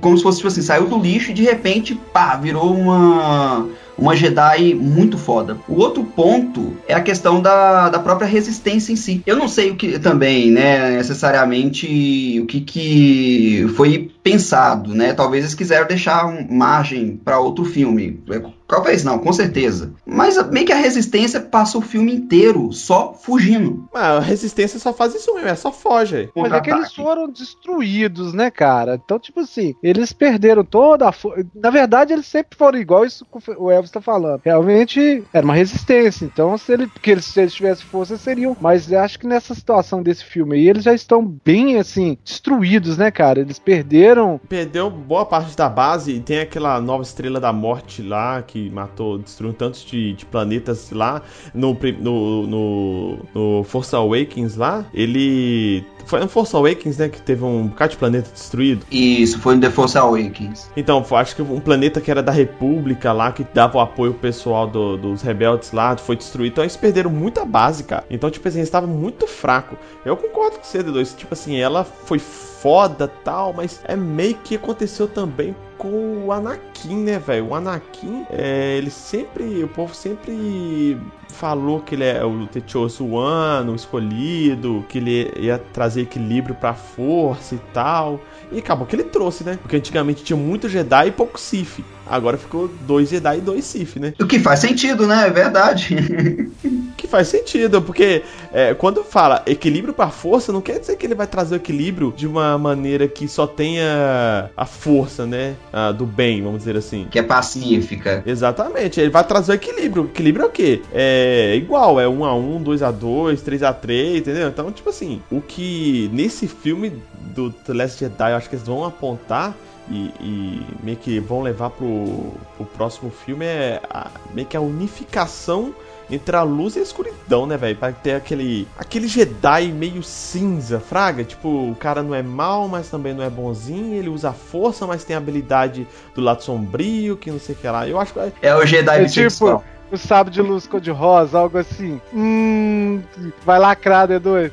como 0.00 0.16
se 0.16 0.22
fosse 0.22 0.38
tipo 0.38 0.48
assim, 0.48 0.62
saiu 0.62 0.86
do 0.86 0.98
lixo 0.98 1.30
e 1.30 1.34
de 1.34 1.42
repente, 1.42 1.94
pá, 2.12 2.36
virou 2.36 2.74
uma 2.74 3.66
uma 3.96 4.16
Jedi 4.16 4.74
muito 4.74 5.16
foda. 5.16 5.56
O 5.68 5.74
outro 5.74 6.04
ponto 6.04 6.72
é 6.88 6.94
a 6.94 7.00
questão 7.00 7.40
da, 7.40 7.88
da 7.88 7.98
própria 7.98 8.26
resistência 8.26 8.92
em 8.92 8.96
si. 8.96 9.22
Eu 9.24 9.36
não 9.36 9.48
sei 9.48 9.70
o 9.70 9.76
que 9.76 9.98
também, 9.98 10.50
né, 10.50 10.96
necessariamente 10.96 12.40
o 12.42 12.46
que, 12.46 12.60
que 12.60 13.66
foi 13.76 14.10
pensado, 14.24 14.94
né? 14.94 15.12
Talvez 15.12 15.44
eles 15.44 15.54
quiseram 15.54 15.86
deixar 15.86 16.26
um- 16.26 16.46
margem 16.50 17.16
para 17.22 17.38
outro 17.38 17.64
filme. 17.64 18.20
É, 18.30 18.42
Talvez 18.66 19.04
não, 19.04 19.18
com 19.18 19.30
certeza. 19.30 19.92
Mas 20.06 20.42
meio 20.50 20.64
que 20.64 20.72
a 20.72 20.76
resistência 20.76 21.38
passa 21.38 21.76
o 21.76 21.82
filme 21.82 22.14
inteiro 22.14 22.72
só 22.72 23.12
fugindo. 23.12 23.86
Mas 23.92 24.02
a 24.02 24.20
resistência 24.20 24.78
só 24.80 24.90
faz 24.92 25.14
isso 25.14 25.34
mesmo, 25.34 25.48
é 25.50 25.54
só 25.54 25.70
foge. 25.70 26.30
Mas 26.34 26.50
é 26.50 26.60
que 26.62 26.70
eles 26.70 26.94
foram 26.94 27.28
destruídos, 27.28 28.32
né, 28.32 28.50
cara? 28.50 28.98
Então, 29.04 29.18
tipo 29.18 29.40
assim, 29.40 29.74
eles 29.82 30.14
perderam 30.14 30.64
toda 30.64 31.06
a 31.06 31.12
força. 31.12 31.46
Na 31.54 31.68
verdade, 31.68 32.14
eles 32.14 32.24
sempre 32.26 32.56
foram 32.56 32.78
igual 32.78 33.04
isso 33.04 33.26
que 33.26 33.50
o 33.52 33.70
Elvis 33.70 33.90
tá 33.90 34.00
falando. 34.00 34.40
Realmente 34.42 35.22
era 35.32 35.44
uma 35.44 35.54
resistência. 35.54 36.24
Então, 36.24 36.56
se, 36.56 36.72
ele, 36.72 36.86
porque 36.86 37.10
eles, 37.10 37.26
se 37.26 37.40
eles 37.40 37.52
tivessem 37.54 37.84
força, 37.86 38.16
seriam. 38.16 38.56
Mas 38.58 38.90
eu 38.90 38.98
acho 39.00 39.18
que 39.18 39.26
nessa 39.26 39.54
situação 39.54 40.02
desse 40.02 40.24
filme 40.24 40.56
aí, 40.56 40.68
eles 40.68 40.84
já 40.84 40.94
estão 40.94 41.22
bem, 41.44 41.76
assim, 41.76 42.16
destruídos, 42.24 42.96
né, 42.96 43.10
cara? 43.10 43.40
Eles 43.40 43.58
perderam. 43.58 44.13
Perdeu 44.48 44.90
boa 44.90 45.24
parte 45.24 45.56
da 45.56 45.68
base 45.68 46.12
e 46.12 46.20
tem 46.20 46.38
aquela 46.40 46.80
nova 46.80 47.02
estrela 47.02 47.40
da 47.40 47.52
morte 47.52 48.02
lá 48.02 48.42
que 48.42 48.70
matou, 48.70 49.18
destruiu 49.18 49.52
tantos 49.52 49.84
de, 49.84 50.12
de 50.14 50.24
planetas 50.26 50.90
lá. 50.90 51.22
No, 51.54 51.76
no, 52.00 52.46
no, 52.46 53.18
no 53.34 53.64
Force 53.64 53.94
Awakens 53.94 54.56
lá, 54.56 54.84
ele. 54.94 55.84
Foi 56.06 56.20
no 56.20 56.28
Force 56.28 56.54
Awakens, 56.54 56.98
né? 56.98 57.08
Que 57.08 57.20
teve 57.22 57.42
um 57.44 57.66
bocado 57.68 57.92
de 57.92 57.96
planeta 57.96 58.30
destruído. 58.30 58.84
Isso, 58.90 59.38
foi 59.38 59.54
no 59.54 59.60
The 59.62 59.70
Force 59.70 59.96
Awakens. 59.96 60.70
Então, 60.76 61.02
foi- 61.02 61.18
acho 61.18 61.34
que 61.34 61.42
um 61.42 61.60
planeta 61.60 62.00
que 62.00 62.10
era 62.10 62.22
da 62.22 62.30
República 62.32 63.10
lá, 63.12 63.32
que 63.32 63.44
dava 63.54 63.78
o 63.78 63.80
apoio 63.80 64.12
pessoal 64.14 64.66
do- 64.66 64.96
dos 64.98 65.22
rebeldes 65.22 65.72
lá, 65.72 65.96
foi 65.96 66.16
destruído. 66.16 66.52
Então 66.52 66.62
eles 66.64 66.76
perderam 66.76 67.10
muita 67.10 67.44
base, 67.44 67.84
cara. 67.84 68.04
Então, 68.10 68.30
tipo 68.30 68.46
assim, 68.46 68.58
eles 68.58 68.68
estavam 68.68 68.88
muito 68.90 69.26
fraco. 69.26 69.76
Eu 70.04 70.16
concordo 70.16 70.58
com 70.58 70.64
você, 70.64 70.82
D2. 70.82 71.14
Tipo 71.16 71.32
assim, 71.32 71.56
ela 71.56 71.84
foi 71.84 72.18
foda 72.64 73.06
tal, 73.06 73.52
mas 73.52 73.82
é 73.84 73.94
meio 73.94 74.36
que 74.36 74.56
aconteceu 74.56 75.06
também 75.06 75.54
com 75.78 76.24
o 76.26 76.32
Anakin, 76.32 76.96
né, 76.96 77.18
velho? 77.18 77.48
O 77.48 77.54
Anakin, 77.54 78.26
é, 78.30 78.76
ele 78.76 78.90
sempre. 78.90 79.62
O 79.62 79.68
povo 79.68 79.94
sempre 79.94 80.98
falou 81.34 81.80
que 81.80 81.94
ele 81.94 82.04
é 82.04 82.24
o 82.24 82.46
Techoso 82.46 83.06
One, 83.06 83.70
o 83.70 83.74
escolhido, 83.74 84.84
que 84.88 84.98
ele 84.98 85.32
ia 85.36 85.58
trazer 85.58 86.02
equilíbrio 86.02 86.54
pra 86.54 86.72
força 86.74 87.54
e 87.54 87.60
tal. 87.72 88.20
E 88.52 88.58
acabou 88.58 88.86
que 88.86 88.94
ele 88.94 89.04
trouxe, 89.04 89.44
né? 89.44 89.58
Porque 89.60 89.76
antigamente 89.76 90.22
tinha 90.22 90.36
muito 90.36 90.68
Jedi 90.68 91.08
e 91.08 91.12
pouco 91.12 91.38
Sith. 91.38 91.84
Agora 92.06 92.36
ficou 92.36 92.68
dois 92.86 93.08
Jedi 93.08 93.38
e 93.38 93.40
dois 93.40 93.64
Sith, 93.64 93.96
né? 93.96 94.14
O 94.20 94.26
que 94.26 94.38
faz 94.38 94.60
sentido, 94.60 95.06
né? 95.06 95.26
É 95.26 95.30
verdade. 95.30 95.96
Que 96.96 97.08
faz 97.08 97.28
sentido, 97.28 97.82
porque 97.82 98.22
é, 98.50 98.72
quando 98.72 99.04
fala 99.04 99.42
equilíbrio 99.44 99.92
pra 99.92 100.08
força, 100.08 100.50
não 100.50 100.62
quer 100.62 100.78
dizer 100.78 100.96
que 100.96 101.04
ele 101.04 101.14
vai 101.14 101.26
trazer 101.26 101.54
o 101.54 101.56
equilíbrio 101.56 102.14
de 102.16 102.26
uma 102.26 102.56
maneira 102.56 103.06
que 103.06 103.28
só 103.28 103.46
tenha 103.46 104.48
a 104.56 104.64
força, 104.64 105.26
né? 105.26 105.54
Ah, 105.76 105.90
do 105.90 106.06
bem, 106.06 106.40
vamos 106.40 106.60
dizer 106.60 106.76
assim. 106.76 107.08
que 107.10 107.18
é 107.18 107.22
pacífica. 107.22 108.22
Exatamente, 108.24 109.00
ele 109.00 109.10
vai 109.10 109.24
trazer 109.24 109.50
o 109.50 109.54
equilíbrio. 109.56 110.04
O 110.04 110.06
equilíbrio 110.06 110.44
é 110.44 110.46
o 110.46 110.50
quê? 110.52 110.80
É 110.92 111.56
igual, 111.56 112.00
é 112.00 112.06
1 112.06 112.24
a 112.24 112.32
1 112.32 112.62
2 112.62 112.82
a 112.84 112.92
2 112.92 113.42
3 113.42 113.62
a 113.64 113.72
3 113.72 114.18
entendeu? 114.18 114.48
Então, 114.48 114.70
tipo 114.70 114.88
assim, 114.88 115.20
o 115.32 115.40
que 115.40 116.08
nesse 116.12 116.46
filme 116.46 116.92
do 117.34 117.50
The 117.50 117.72
Last 117.72 117.98
Jedi, 117.98 118.30
eu 118.30 118.36
acho 118.36 118.48
que 118.48 118.54
eles 118.54 118.64
vão 118.64 118.84
apontar 118.84 119.52
e, 119.90 120.12
e 120.20 120.62
meio 120.80 120.96
que 120.96 121.18
vão 121.18 121.42
levar 121.42 121.70
pro, 121.70 122.34
pro 122.56 122.66
próximo 122.66 123.10
filme 123.10 123.44
é 123.44 123.80
a, 123.90 124.12
meio 124.32 124.46
que 124.46 124.56
a 124.56 124.60
unificação 124.60 125.74
entre 126.10 126.36
a 126.36 126.42
luz 126.42 126.76
e 126.76 126.80
a 126.80 126.82
escuridão, 126.82 127.46
né, 127.46 127.56
velho? 127.56 127.76
Pra 127.76 127.92
ter 127.92 128.14
aquele 128.14 128.68
aquele 128.78 129.08
Jedi 129.08 129.68
meio 129.72 130.02
cinza, 130.02 130.80
fraga. 130.80 131.24
Tipo, 131.24 131.70
o 131.70 131.74
cara 131.74 132.02
não 132.02 132.14
é 132.14 132.22
mal, 132.22 132.68
mas 132.68 132.88
também 132.88 133.14
não 133.14 133.24
é 133.24 133.30
bonzinho. 133.30 133.94
Ele 133.94 134.08
usa 134.08 134.32
força, 134.32 134.86
mas 134.86 135.04
tem 135.04 135.14
a 135.14 135.18
habilidade 135.18 135.86
do 136.14 136.20
lado 136.20 136.42
sombrio, 136.42 137.16
que 137.16 137.30
não 137.30 137.38
sei 137.38 137.54
o 137.54 137.58
que 137.58 137.68
lá. 137.68 137.88
Eu 137.88 138.00
acho 138.00 138.12
que 138.12 138.20
É 138.42 138.54
o 138.54 138.64
Jedi 138.64 139.02
É 139.02 139.04
tipo 139.06 139.62
o 139.92 139.96
sábio 139.96 140.32
de 140.32 140.42
luz 140.42 140.66
cor-de-rosa, 140.66 141.38
algo 141.38 141.58
assim. 141.58 142.00
Hum, 142.12 143.02
vai 143.44 143.58
lacrar, 143.58 144.08
D2. 144.08 144.50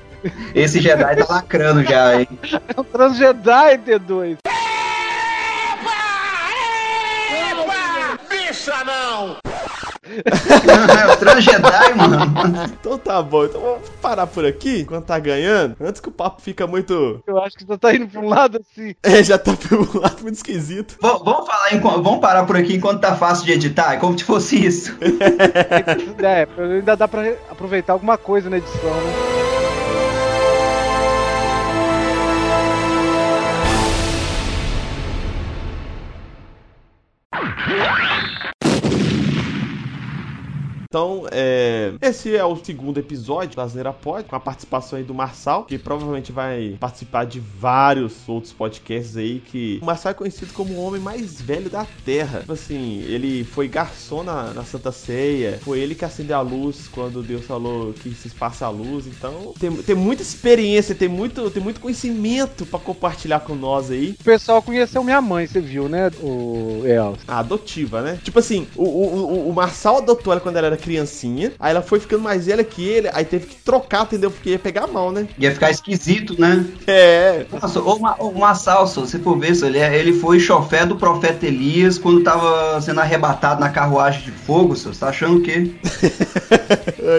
Esse 0.53 0.79
Jedi 0.79 1.15
tá 1.15 1.33
lacrando 1.33 1.83
já, 1.83 2.19
hein? 2.19 2.27
É 2.75 2.79
um 2.79 2.83
trans 2.83 3.17
Jedi, 3.17 3.77
D2. 3.79 4.37
É 10.17 11.13
o 11.13 11.17
Trans 11.17 11.43
Jedi, 11.43 11.93
mano. 11.95 12.65
Então 12.80 12.97
tá 12.97 13.21
bom, 13.21 13.45
então 13.45 13.62
vamos 13.62 13.89
parar 14.02 14.28
por 14.28 14.45
aqui 14.45 14.82
enquanto 14.82 15.06
tá 15.06 15.17
ganhando. 15.19 15.76
Antes 15.82 16.02
que 16.02 16.10
o 16.10 16.12
papo 16.12 16.41
fica 16.41 16.67
muito. 16.67 17.24
Eu 17.26 17.39
acho 17.41 17.58
que 17.58 17.65
já 17.67 17.78
tá 17.78 17.93
indo 17.95 18.08
pra 18.08 18.19
um 18.21 18.28
lado 18.28 18.60
assim. 18.60 18.95
É, 19.04 19.24
já 19.24 19.38
tá 19.38 19.54
pelo 19.56 19.88
lado 20.00 20.21
muito 20.21 20.36
esquisito. 20.36 20.91
V- 21.02 21.19
vamos 21.24 21.47
falar 21.47 21.74
enquanto, 21.74 22.02
vamos 22.04 22.19
parar 22.19 22.45
por 22.45 22.56
aqui 22.58 22.76
enquanto 22.76 23.00
tá 23.02 23.15
fácil 23.15 23.45
de 23.45 23.52
editar, 23.54 23.97
como 24.00 24.17
se 24.17 24.24
fosse 24.24 24.65
isso. 24.65 24.97
É, 26.21 26.47
ainda 26.62 26.95
dá 26.95 27.08
pra 27.08 27.34
aproveitar 27.50 27.93
alguma 27.93 28.17
coisa 28.17 28.50
na 28.50 28.58
edição, 28.58 28.89
né? 28.89 29.12
Então, 40.91 41.25
é, 41.32 41.93
esse 42.01 42.36
é 42.36 42.43
o 42.43 42.54
segundo 42.58 42.99
episódio 42.99 43.56
da 43.56 43.63
Asneira 43.63 43.93
Pod, 43.93 44.27
com 44.27 44.36
a 44.36 44.39
participação 44.41 44.99
aí 44.99 45.06
do 45.06 45.13
Marçal, 45.13 45.63
que 45.63 45.77
provavelmente 45.77 46.34
vai 46.34 46.75
participar 46.82 47.25
de 47.25 47.39
vários 47.39 48.27
outros 48.27 48.51
podcasts 48.51 49.15
aí, 49.15 49.39
que 49.39 49.80
o 49.82 49.86
Marçal 49.86 50.12
é 50.12 50.13
conhecido 50.13 50.51
como 50.51 50.73
o 50.73 50.84
homem 50.84 50.99
mais 50.99 51.41
velho 51.41 51.69
da 51.69 51.88
Terra. 52.04 52.41
Tipo 52.41 52.51
assim, 52.51 53.04
ele 53.08 53.45
foi 53.45 53.69
garçom 53.69 54.21
na, 54.21 54.54
na 54.54 54.65
Santa 54.65 54.91
Ceia, 54.91 55.60
foi 55.63 55.80
ele 55.80 55.95
que 55.95 56.04
acendeu 56.04 56.36
a 56.36 56.41
luz 56.41 56.89
quando 56.91 57.23
Deus 57.23 57.45
falou 57.45 57.93
que 57.93 58.13
se 58.13 58.27
espaça 58.27 58.65
a 58.65 58.69
luz, 58.69 59.08
então 59.08 59.54
tem, 59.58 59.71
tem 59.71 59.95
muita 59.95 60.23
experiência, 60.23 60.93
tem 60.93 61.08
muito, 61.08 61.49
tem 61.51 61.63
muito 61.63 61.80
conhecimento 61.80 62.65
pra 62.65 62.77
compartilhar 62.80 63.39
com 63.39 63.56
nós 63.56 63.89
aí. 63.91 64.13
O 64.19 64.23
pessoal 64.25 64.62
conheceu 64.62 65.01
minha 65.06 65.21
mãe, 65.21 65.47
você 65.47 65.62
viu, 65.62 65.88
né, 65.88 66.12
o 66.21 66.82
Els? 66.86 67.19
A 67.25 67.39
adotiva, 67.39 68.01
né? 68.01 68.19
Tipo 68.21 68.39
assim, 68.39 68.67
o, 68.75 68.84
o, 68.84 69.15
o- 69.45 69.49
o 69.51 69.54
Marçal 69.54 69.99
adotou 69.99 70.34
ela 70.34 70.41
quando 70.41 70.58
ela 70.58 70.67
era 70.67 70.81
criancinha, 70.82 71.52
aí 71.60 71.72
ela 71.72 71.82
foi 71.82 72.00
ficando 72.00 72.24
mais 72.24 72.46
velha 72.46 72.63
que 72.63 72.84
ele, 72.88 73.10
aí 73.13 73.24
teve 73.24 73.46
que 73.48 73.56
trocar, 73.56 74.04
entendeu? 74.04 74.32
Porque 74.32 74.52
ia 74.52 74.60
pegar 74.60 74.88
mal, 74.88 75.12
né? 75.12 75.28
Ia 75.38 75.52
ficar 75.52 75.72
esquisito, 75.72 76.39
né? 76.39 76.65
É. 76.88 77.46
Nossa, 77.52 77.80
o, 77.82 78.00
Ma- 78.00 78.15
o 78.20 78.32
Massal, 78.38 78.88
se 78.88 79.00
você 79.00 79.20
for 79.20 79.38
ver, 79.38 79.52
ele, 79.63 79.78
é- 79.80 79.98
ele 79.98 80.13
foi 80.13 80.39
chofé 80.39 80.86
do 80.86 80.96
profeta 80.96 81.46
Elias 81.46 81.98
quando 81.98 82.24
tava 82.24 82.80
sendo 82.82 83.00
arrebatado 83.00 83.60
na 83.62 83.70
carruagem 83.70 84.24
de 84.24 84.32
fogo. 84.32 84.76
Você 84.76 84.89
tá 85.00 85.10
achando 85.10 85.38
o 85.39 85.41
quê? 85.41 85.72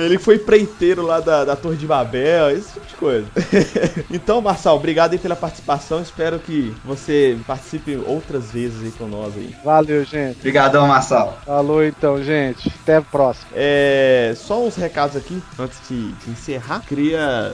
Ele 0.04 0.18
foi 0.18 0.38
preiteiro 0.38 1.02
lá 1.02 1.20
da, 1.20 1.44
da 1.44 1.56
Torre 1.56 1.76
de 1.76 1.86
Babel, 1.86 2.50
esse 2.50 2.72
tipo 2.72 2.86
de 2.86 2.94
coisa. 2.94 3.26
então, 4.10 4.40
Marçal, 4.40 4.76
obrigado 4.76 5.12
aí 5.12 5.18
pela 5.18 5.34
participação. 5.36 6.00
Espero 6.00 6.38
que 6.38 6.72
você 6.84 7.36
participe 7.46 7.96
outras 8.06 8.50
vezes 8.52 8.82
aí 8.82 8.90
com 8.92 9.06
nós 9.06 9.34
aí. 9.36 9.54
Valeu, 9.64 10.04
gente. 10.04 10.38
Obrigadão, 10.38 10.86
Massal. 10.86 11.38
Falou 11.44 11.84
então, 11.84 12.22
gente. 12.22 12.72
Até 12.82 12.96
a 12.96 13.02
próxima. 13.02 13.48
É, 13.54 14.34
só 14.36 14.64
uns 14.64 14.76
recados 14.76 15.16
aqui 15.16 15.42
antes 15.58 15.78
de, 15.88 16.12
de 16.12 16.30
encerrar. 16.30 16.80
Queria 16.86 17.52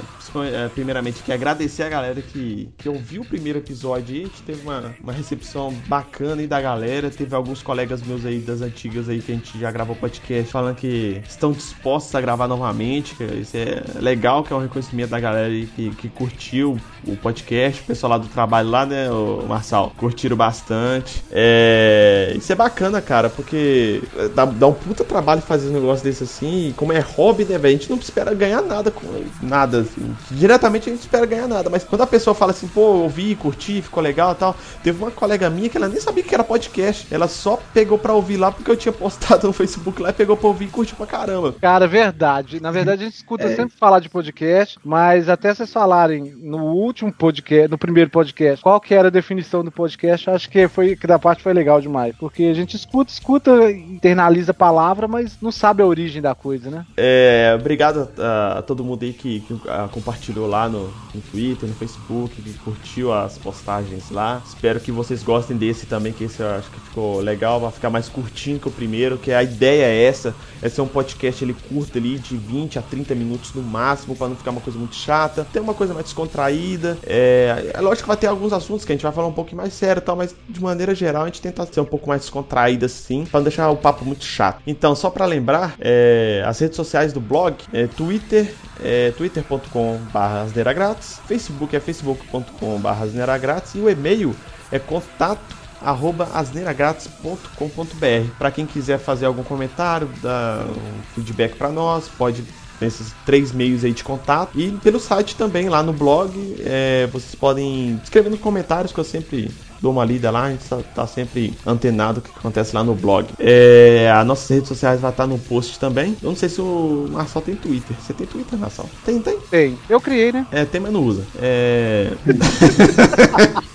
é, 0.52 0.68
primeiramente 0.68 1.22
que 1.22 1.32
agradecer 1.32 1.84
a 1.84 1.88
galera 1.88 2.20
que, 2.20 2.68
que 2.76 2.88
ouviu 2.88 3.22
o 3.22 3.24
primeiro 3.24 3.58
episódio. 3.58 4.14
A 4.14 4.24
gente 4.24 4.42
teve 4.42 4.62
uma, 4.62 4.94
uma 5.02 5.12
recepção 5.12 5.72
bacana 5.86 6.42
aí 6.42 6.46
da 6.46 6.60
galera. 6.60 7.10
Teve 7.10 7.34
alguns 7.34 7.62
colegas 7.62 8.02
meus 8.02 8.26
aí 8.26 8.38
das 8.40 8.60
antigas 8.60 9.08
aí 9.08 9.20
que 9.20 9.32
a 9.32 9.34
gente 9.34 9.58
já 9.58 9.70
gravou 9.70 9.96
podcast 9.96 10.50
falando 10.50 10.76
que 10.76 11.22
estão 11.26 11.52
dispostos 11.52 12.14
a 12.14 12.20
gravar 12.20 12.46
novamente. 12.46 13.16
Isso 13.40 13.56
é 13.56 13.82
legal, 14.00 14.42
que 14.44 14.52
é 14.52 14.56
um 14.56 14.60
reconhecimento 14.60 15.10
da 15.10 15.20
galera 15.20 15.48
aí 15.48 15.66
que, 15.66 15.90
que 15.96 16.08
curtiu 16.08 16.78
o 17.06 17.16
podcast. 17.16 17.82
O 17.82 17.84
pessoal 17.84 18.10
lá 18.10 18.18
do 18.18 18.28
trabalho 18.28 18.68
lá, 18.68 18.84
né, 18.84 19.10
o 19.10 19.46
Marçal? 19.48 19.92
Curtiram 19.96 20.36
bastante. 20.36 21.24
É, 21.30 22.34
isso 22.36 22.52
é 22.52 22.56
bacana, 22.56 23.00
cara, 23.00 23.30
porque 23.30 24.02
dá, 24.34 24.44
dá 24.44 24.66
um 24.66 24.74
puta 24.74 25.04
trabalho 25.04 25.40
fazer 25.40 25.68
um 25.70 25.72
negócio 25.72 25.87
desse 25.96 26.24
assim. 26.24 26.72
Como 26.76 26.92
é 26.92 27.00
hobby, 27.00 27.44
né, 27.44 27.58
velho? 27.58 27.76
A 27.76 27.78
gente 27.78 27.90
não 27.90 27.98
espera 27.98 28.34
ganhar 28.34 28.62
nada 28.62 28.90
com 28.90 29.06
nada. 29.42 29.80
Assim. 29.80 30.14
Diretamente 30.30 30.88
a 30.88 30.92
gente 30.92 31.02
espera 31.02 31.26
ganhar 31.26 31.48
nada. 31.48 31.68
Mas 31.70 31.84
quando 31.84 32.02
a 32.02 32.06
pessoa 32.06 32.34
fala 32.34 32.52
assim, 32.52 32.68
pô, 32.68 32.80
ouvi, 32.80 33.34
curti, 33.34 33.82
ficou 33.82 34.02
legal 34.02 34.32
e 34.32 34.36
tal. 34.36 34.56
Teve 34.82 35.02
uma 35.02 35.10
colega 35.10 35.50
minha 35.50 35.68
que 35.68 35.76
ela 35.76 35.88
nem 35.88 36.00
sabia 36.00 36.22
que 36.22 36.34
era 36.34 36.44
podcast. 36.44 37.06
Ela 37.10 37.28
só 37.28 37.58
pegou 37.72 37.98
pra 37.98 38.12
ouvir 38.12 38.36
lá 38.36 38.50
porque 38.52 38.70
eu 38.70 38.76
tinha 38.76 38.92
postado 38.92 39.46
no 39.46 39.52
Facebook 39.52 40.00
lá 40.00 40.10
e 40.10 40.12
pegou 40.12 40.36
pra 40.36 40.48
ouvir 40.48 40.66
e 40.66 40.68
curtiu 40.68 40.96
pra 40.96 41.06
caramba. 41.06 41.54
Cara, 41.60 41.86
verdade. 41.86 42.60
Na 42.60 42.70
verdade, 42.70 43.02
a 43.02 43.04
gente 43.06 43.16
escuta 43.16 43.44
É. 43.44 43.56
sempre 43.56 43.76
falar 43.78 44.00
de 44.00 44.08
podcast, 44.08 44.78
mas 44.84 45.28
até 45.28 45.54
vocês 45.54 45.72
falarem 45.72 46.34
no 46.40 46.64
último 46.66 47.12
podcast, 47.12 47.68
no 47.70 47.78
primeiro 47.78 48.10
podcast, 48.10 48.62
qual 48.62 48.80
que 48.80 48.94
era 48.94 49.08
a 49.08 49.10
definição 49.10 49.64
do 49.64 49.70
podcast, 49.70 50.30
acho 50.30 50.48
que 50.50 50.68
foi 50.68 50.96
que 50.96 51.06
da 51.06 51.18
parte 51.18 51.42
foi 51.42 51.52
legal 51.52 51.80
demais. 51.80 52.14
Porque 52.18 52.44
a 52.44 52.54
gente 52.54 52.76
escuta, 52.76 53.12
escuta, 53.12 53.70
internaliza 53.70 54.50
a 54.52 54.54
palavra, 54.54 55.08
mas 55.08 55.36
não 55.40 55.50
sabe 55.52 55.77
a 55.82 55.86
origem 55.86 56.20
da 56.20 56.34
coisa, 56.34 56.70
né? 56.70 56.84
É, 56.96 57.56
obrigado 57.58 58.08
a, 58.18 58.58
a 58.58 58.62
todo 58.62 58.84
mundo 58.84 59.02
aí 59.02 59.12
que, 59.12 59.40
que, 59.40 59.60
ah, 59.68 59.88
compartilhou 59.90 60.46
lá 60.46 60.68
no, 60.68 60.88
no 61.14 61.20
Twitter, 61.30 61.68
no 61.68 61.74
Facebook, 61.74 62.40
que 62.40 62.52
curtiu 62.58 63.12
as 63.12 63.38
postagens 63.38 64.10
lá. 64.10 64.42
Espero 64.46 64.80
que 64.80 64.92
vocês 64.92 65.22
gostem 65.22 65.56
desse 65.56 65.86
também, 65.86 66.12
que 66.12 66.24
esse 66.24 66.40
eu 66.40 66.48
acho 66.50 66.70
que 66.70 66.80
ficou 66.80 67.20
legal, 67.20 67.60
vai 67.60 67.70
ficar 67.70 67.90
mais 67.90 68.08
curtinho 68.08 68.58
que 68.58 68.68
o 68.68 68.70
primeiro, 68.70 69.18
que 69.18 69.32
a 69.32 69.42
ideia 69.42 69.84
é 69.84 70.04
essa, 70.04 70.34
é 70.62 70.68
ser 70.68 70.80
um 70.80 70.86
podcast 70.86 71.42
ele 71.44 71.54
curto 71.68 71.98
ali 71.98 72.18
de 72.18 72.36
20 72.36 72.78
a 72.78 72.82
30 72.82 73.14
minutos 73.14 73.52
no 73.54 73.62
máximo, 73.62 74.16
para 74.16 74.28
não 74.28 74.36
ficar 74.36 74.50
uma 74.50 74.60
coisa 74.60 74.78
muito 74.78 74.94
chata, 74.94 75.46
ter 75.52 75.60
uma 75.60 75.74
coisa 75.74 75.94
mais 75.94 76.06
descontraída. 76.06 76.98
É, 77.06 77.72
é 77.74 77.80
lógico 77.80 78.04
que 78.04 78.08
vai 78.08 78.16
ter 78.16 78.26
alguns 78.26 78.52
assuntos 78.52 78.84
que 78.84 78.92
a 78.92 78.94
gente 78.94 79.02
vai 79.02 79.12
falar 79.12 79.28
um 79.28 79.32
pouquinho 79.32 79.58
mais 79.58 79.72
sério 79.72 80.00
e 80.00 80.02
tal, 80.02 80.16
mas 80.16 80.34
de 80.48 80.62
maneira 80.62 80.94
geral 80.94 81.22
a 81.22 81.26
gente 81.26 81.40
tenta 81.40 81.66
ser 81.66 81.80
um 81.80 81.84
pouco 81.84 82.08
mais 82.08 82.22
descontraído 82.22 82.86
assim, 82.86 83.24
para 83.24 83.40
não 83.40 83.44
deixar 83.44 83.70
o 83.70 83.76
papo 83.76 84.04
muito 84.04 84.24
chato. 84.24 84.60
Então, 84.66 84.94
só 84.94 85.10
para 85.10 85.26
lembrar, 85.26 85.67
é, 85.78 86.42
as 86.46 86.58
redes 86.58 86.76
sociais 86.76 87.12
do 87.12 87.20
blog 87.20 87.56
é 87.72 87.86
Twitter, 87.86 88.52
é 88.82 89.12
twitter.com.br 89.12 90.18
asneiragrátis, 90.18 91.20
Facebook 91.26 91.74
é 91.74 91.80
facebook.com.br 91.80 92.88
asneiragrátis 92.88 93.74
e 93.74 93.78
o 93.78 93.90
e-mail 93.90 94.34
é 94.70 94.78
contato 94.78 95.56
arroba 95.80 96.28
asneiragratis.com.br 96.34 98.30
para 98.38 98.50
quem 98.50 98.66
quiser 98.66 98.98
fazer 98.98 99.26
algum 99.26 99.44
comentário, 99.44 100.08
dar 100.22 100.66
um 100.66 101.02
feedback 101.14 101.54
para 101.56 101.70
nós, 101.70 102.08
pode 102.08 102.44
nesses 102.80 103.12
três 103.26 103.52
meios 103.52 103.84
aí 103.84 103.92
de 103.92 104.04
contato. 104.04 104.58
E 104.58 104.70
pelo 104.70 105.00
site 105.00 105.36
também 105.36 105.68
lá 105.68 105.82
no 105.82 105.92
blog 105.92 106.32
é, 106.60 107.08
vocês 107.12 107.34
podem 107.34 108.00
escrever 108.02 108.30
nos 108.30 108.40
comentários 108.40 108.92
que 108.92 108.98
eu 109.00 109.04
sempre 109.04 109.50
dou 109.80 109.92
uma 109.92 110.04
lida 110.04 110.30
lá, 110.30 110.44
a 110.44 110.50
gente 110.50 110.64
tá, 110.68 110.78
tá 110.94 111.06
sempre 111.06 111.54
antenado 111.66 112.20
o 112.20 112.22
que 112.22 112.30
acontece 112.36 112.74
lá 112.74 112.82
no 112.82 112.94
blog. 112.94 113.28
É, 113.38 114.10
as 114.14 114.26
nossas 114.26 114.48
redes 114.48 114.68
sociais 114.68 115.00
vai 115.00 115.10
estar 115.10 115.26
no 115.26 115.38
post 115.38 115.78
também. 115.78 116.16
Eu 116.22 116.30
não 116.30 116.36
sei 116.36 116.48
se 116.48 116.60
o 116.60 117.08
Marçal 117.10 117.42
tem 117.42 117.54
Twitter. 117.54 117.96
Você 118.00 118.12
tem 118.12 118.26
Twitter, 118.26 118.58
Marçal? 118.58 118.88
Tem, 119.04 119.20
tem. 119.20 119.38
Tem. 119.50 119.78
Eu 119.88 120.00
criei, 120.00 120.32
né? 120.32 120.46
É, 120.50 120.64
tem, 120.64 120.80
mas 120.80 120.92
não 120.92 121.02
usa. 121.02 121.22
É... 121.40 122.12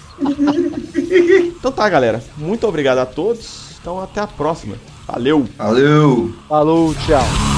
então 1.57 1.71
tá, 1.71 1.87
galera. 1.89 2.23
Muito 2.37 2.67
obrigado 2.67 2.99
a 2.99 3.05
todos. 3.05 3.73
Então 3.81 4.01
até 4.01 4.21
a 4.21 4.27
próxima. 4.27 4.75
Valeu! 5.07 5.45
Valeu! 5.57 6.33
Falou, 6.47 6.93
tchau. 6.95 7.52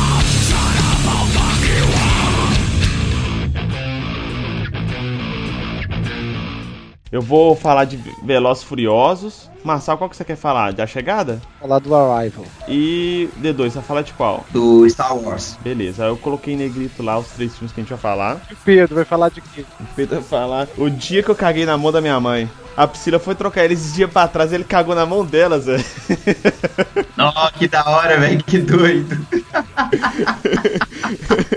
Eu 7.16 7.22
vou 7.22 7.56
falar 7.56 7.86
de 7.86 7.96
Velozes 8.22 8.62
e 8.62 8.66
Furiosos. 8.66 9.50
Marçal, 9.64 9.98
qual 9.98 10.10
que 10.10 10.18
você 10.18 10.26
quer 10.26 10.36
falar? 10.36 10.74
Da 10.74 10.86
chegada? 10.86 11.42
Falar 11.62 11.80
do 11.80 11.96
Arrival. 11.96 12.44
E 12.68 13.30
D2, 13.42 13.70
você 13.70 13.76
vai 13.76 13.84
falar 13.84 14.02
de 14.02 14.12
qual? 14.12 14.46
Do 14.50 14.86
Star 14.90 15.18
Wars. 15.18 15.58
Beleza, 15.64 16.04
eu 16.04 16.18
coloquei 16.18 16.56
em 16.56 16.58
negrito 16.58 17.02
lá 17.02 17.18
os 17.18 17.28
três 17.28 17.54
filmes 17.54 17.72
que 17.72 17.80
a 17.80 17.84
gente 17.84 17.92
vai 17.92 18.00
falar. 18.00 18.42
E 18.52 18.54
o 18.54 18.58
Pedro 18.66 18.96
vai 18.96 19.06
falar 19.06 19.30
de 19.30 19.40
quê? 19.40 19.64
O 19.80 19.86
Pedro 19.96 20.16
vai 20.16 20.26
falar 20.26 20.68
o 20.78 20.90
dia 20.90 21.24
que 21.24 21.32
eu 21.32 21.36
caguei 21.36 21.66
na 21.66 21.78
mão 21.78 21.90
da 21.90 22.02
minha 22.02 22.20
mãe. 22.20 22.52
A 22.76 22.86
Priscila 22.86 23.18
foi 23.18 23.34
trocar 23.34 23.64
ele 23.64 23.76
esses 23.76 23.94
dias 23.94 24.12
pra 24.12 24.28
trás 24.28 24.52
e 24.52 24.56
ele 24.56 24.66
cagou 24.66 24.94
na 24.94 25.06
mão 25.06 25.26
dela, 25.26 25.58
Zé. 25.58 25.78
Nossa, 27.16 27.54
que 27.58 27.70
da 27.70 27.90
hora, 27.90 28.20
velho, 28.20 28.44
que 28.44 28.58
doido. 28.58 29.26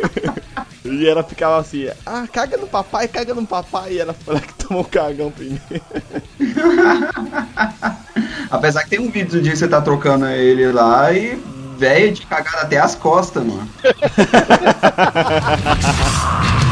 E 0.92 1.08
ela 1.08 1.22
ficava 1.22 1.58
assim, 1.58 1.88
ah, 2.04 2.26
caga 2.32 2.56
no 2.56 2.66
papai, 2.66 3.08
caga 3.08 3.34
no 3.34 3.46
papai. 3.46 3.94
E 3.94 3.98
ela 3.98 4.14
foi 4.14 4.34
lá 4.34 4.40
que 4.40 4.54
tomou 4.54 4.82
o 4.82 4.88
cagão 4.88 5.30
primeiro. 5.30 5.62
Apesar 8.50 8.84
que 8.84 8.90
tem 8.90 9.00
um 9.00 9.10
vídeo 9.10 9.32
do 9.32 9.42
dia 9.42 9.52
que 9.52 9.58
você 9.58 9.68
tá 9.68 9.80
trocando 9.80 10.26
ele 10.26 10.70
lá 10.72 11.12
e 11.12 11.36
velho 11.76 12.12
de 12.12 12.26
cagar 12.26 12.56
até 12.56 12.78
as 12.78 12.94
costas, 12.94 13.44
mano. 13.44 13.68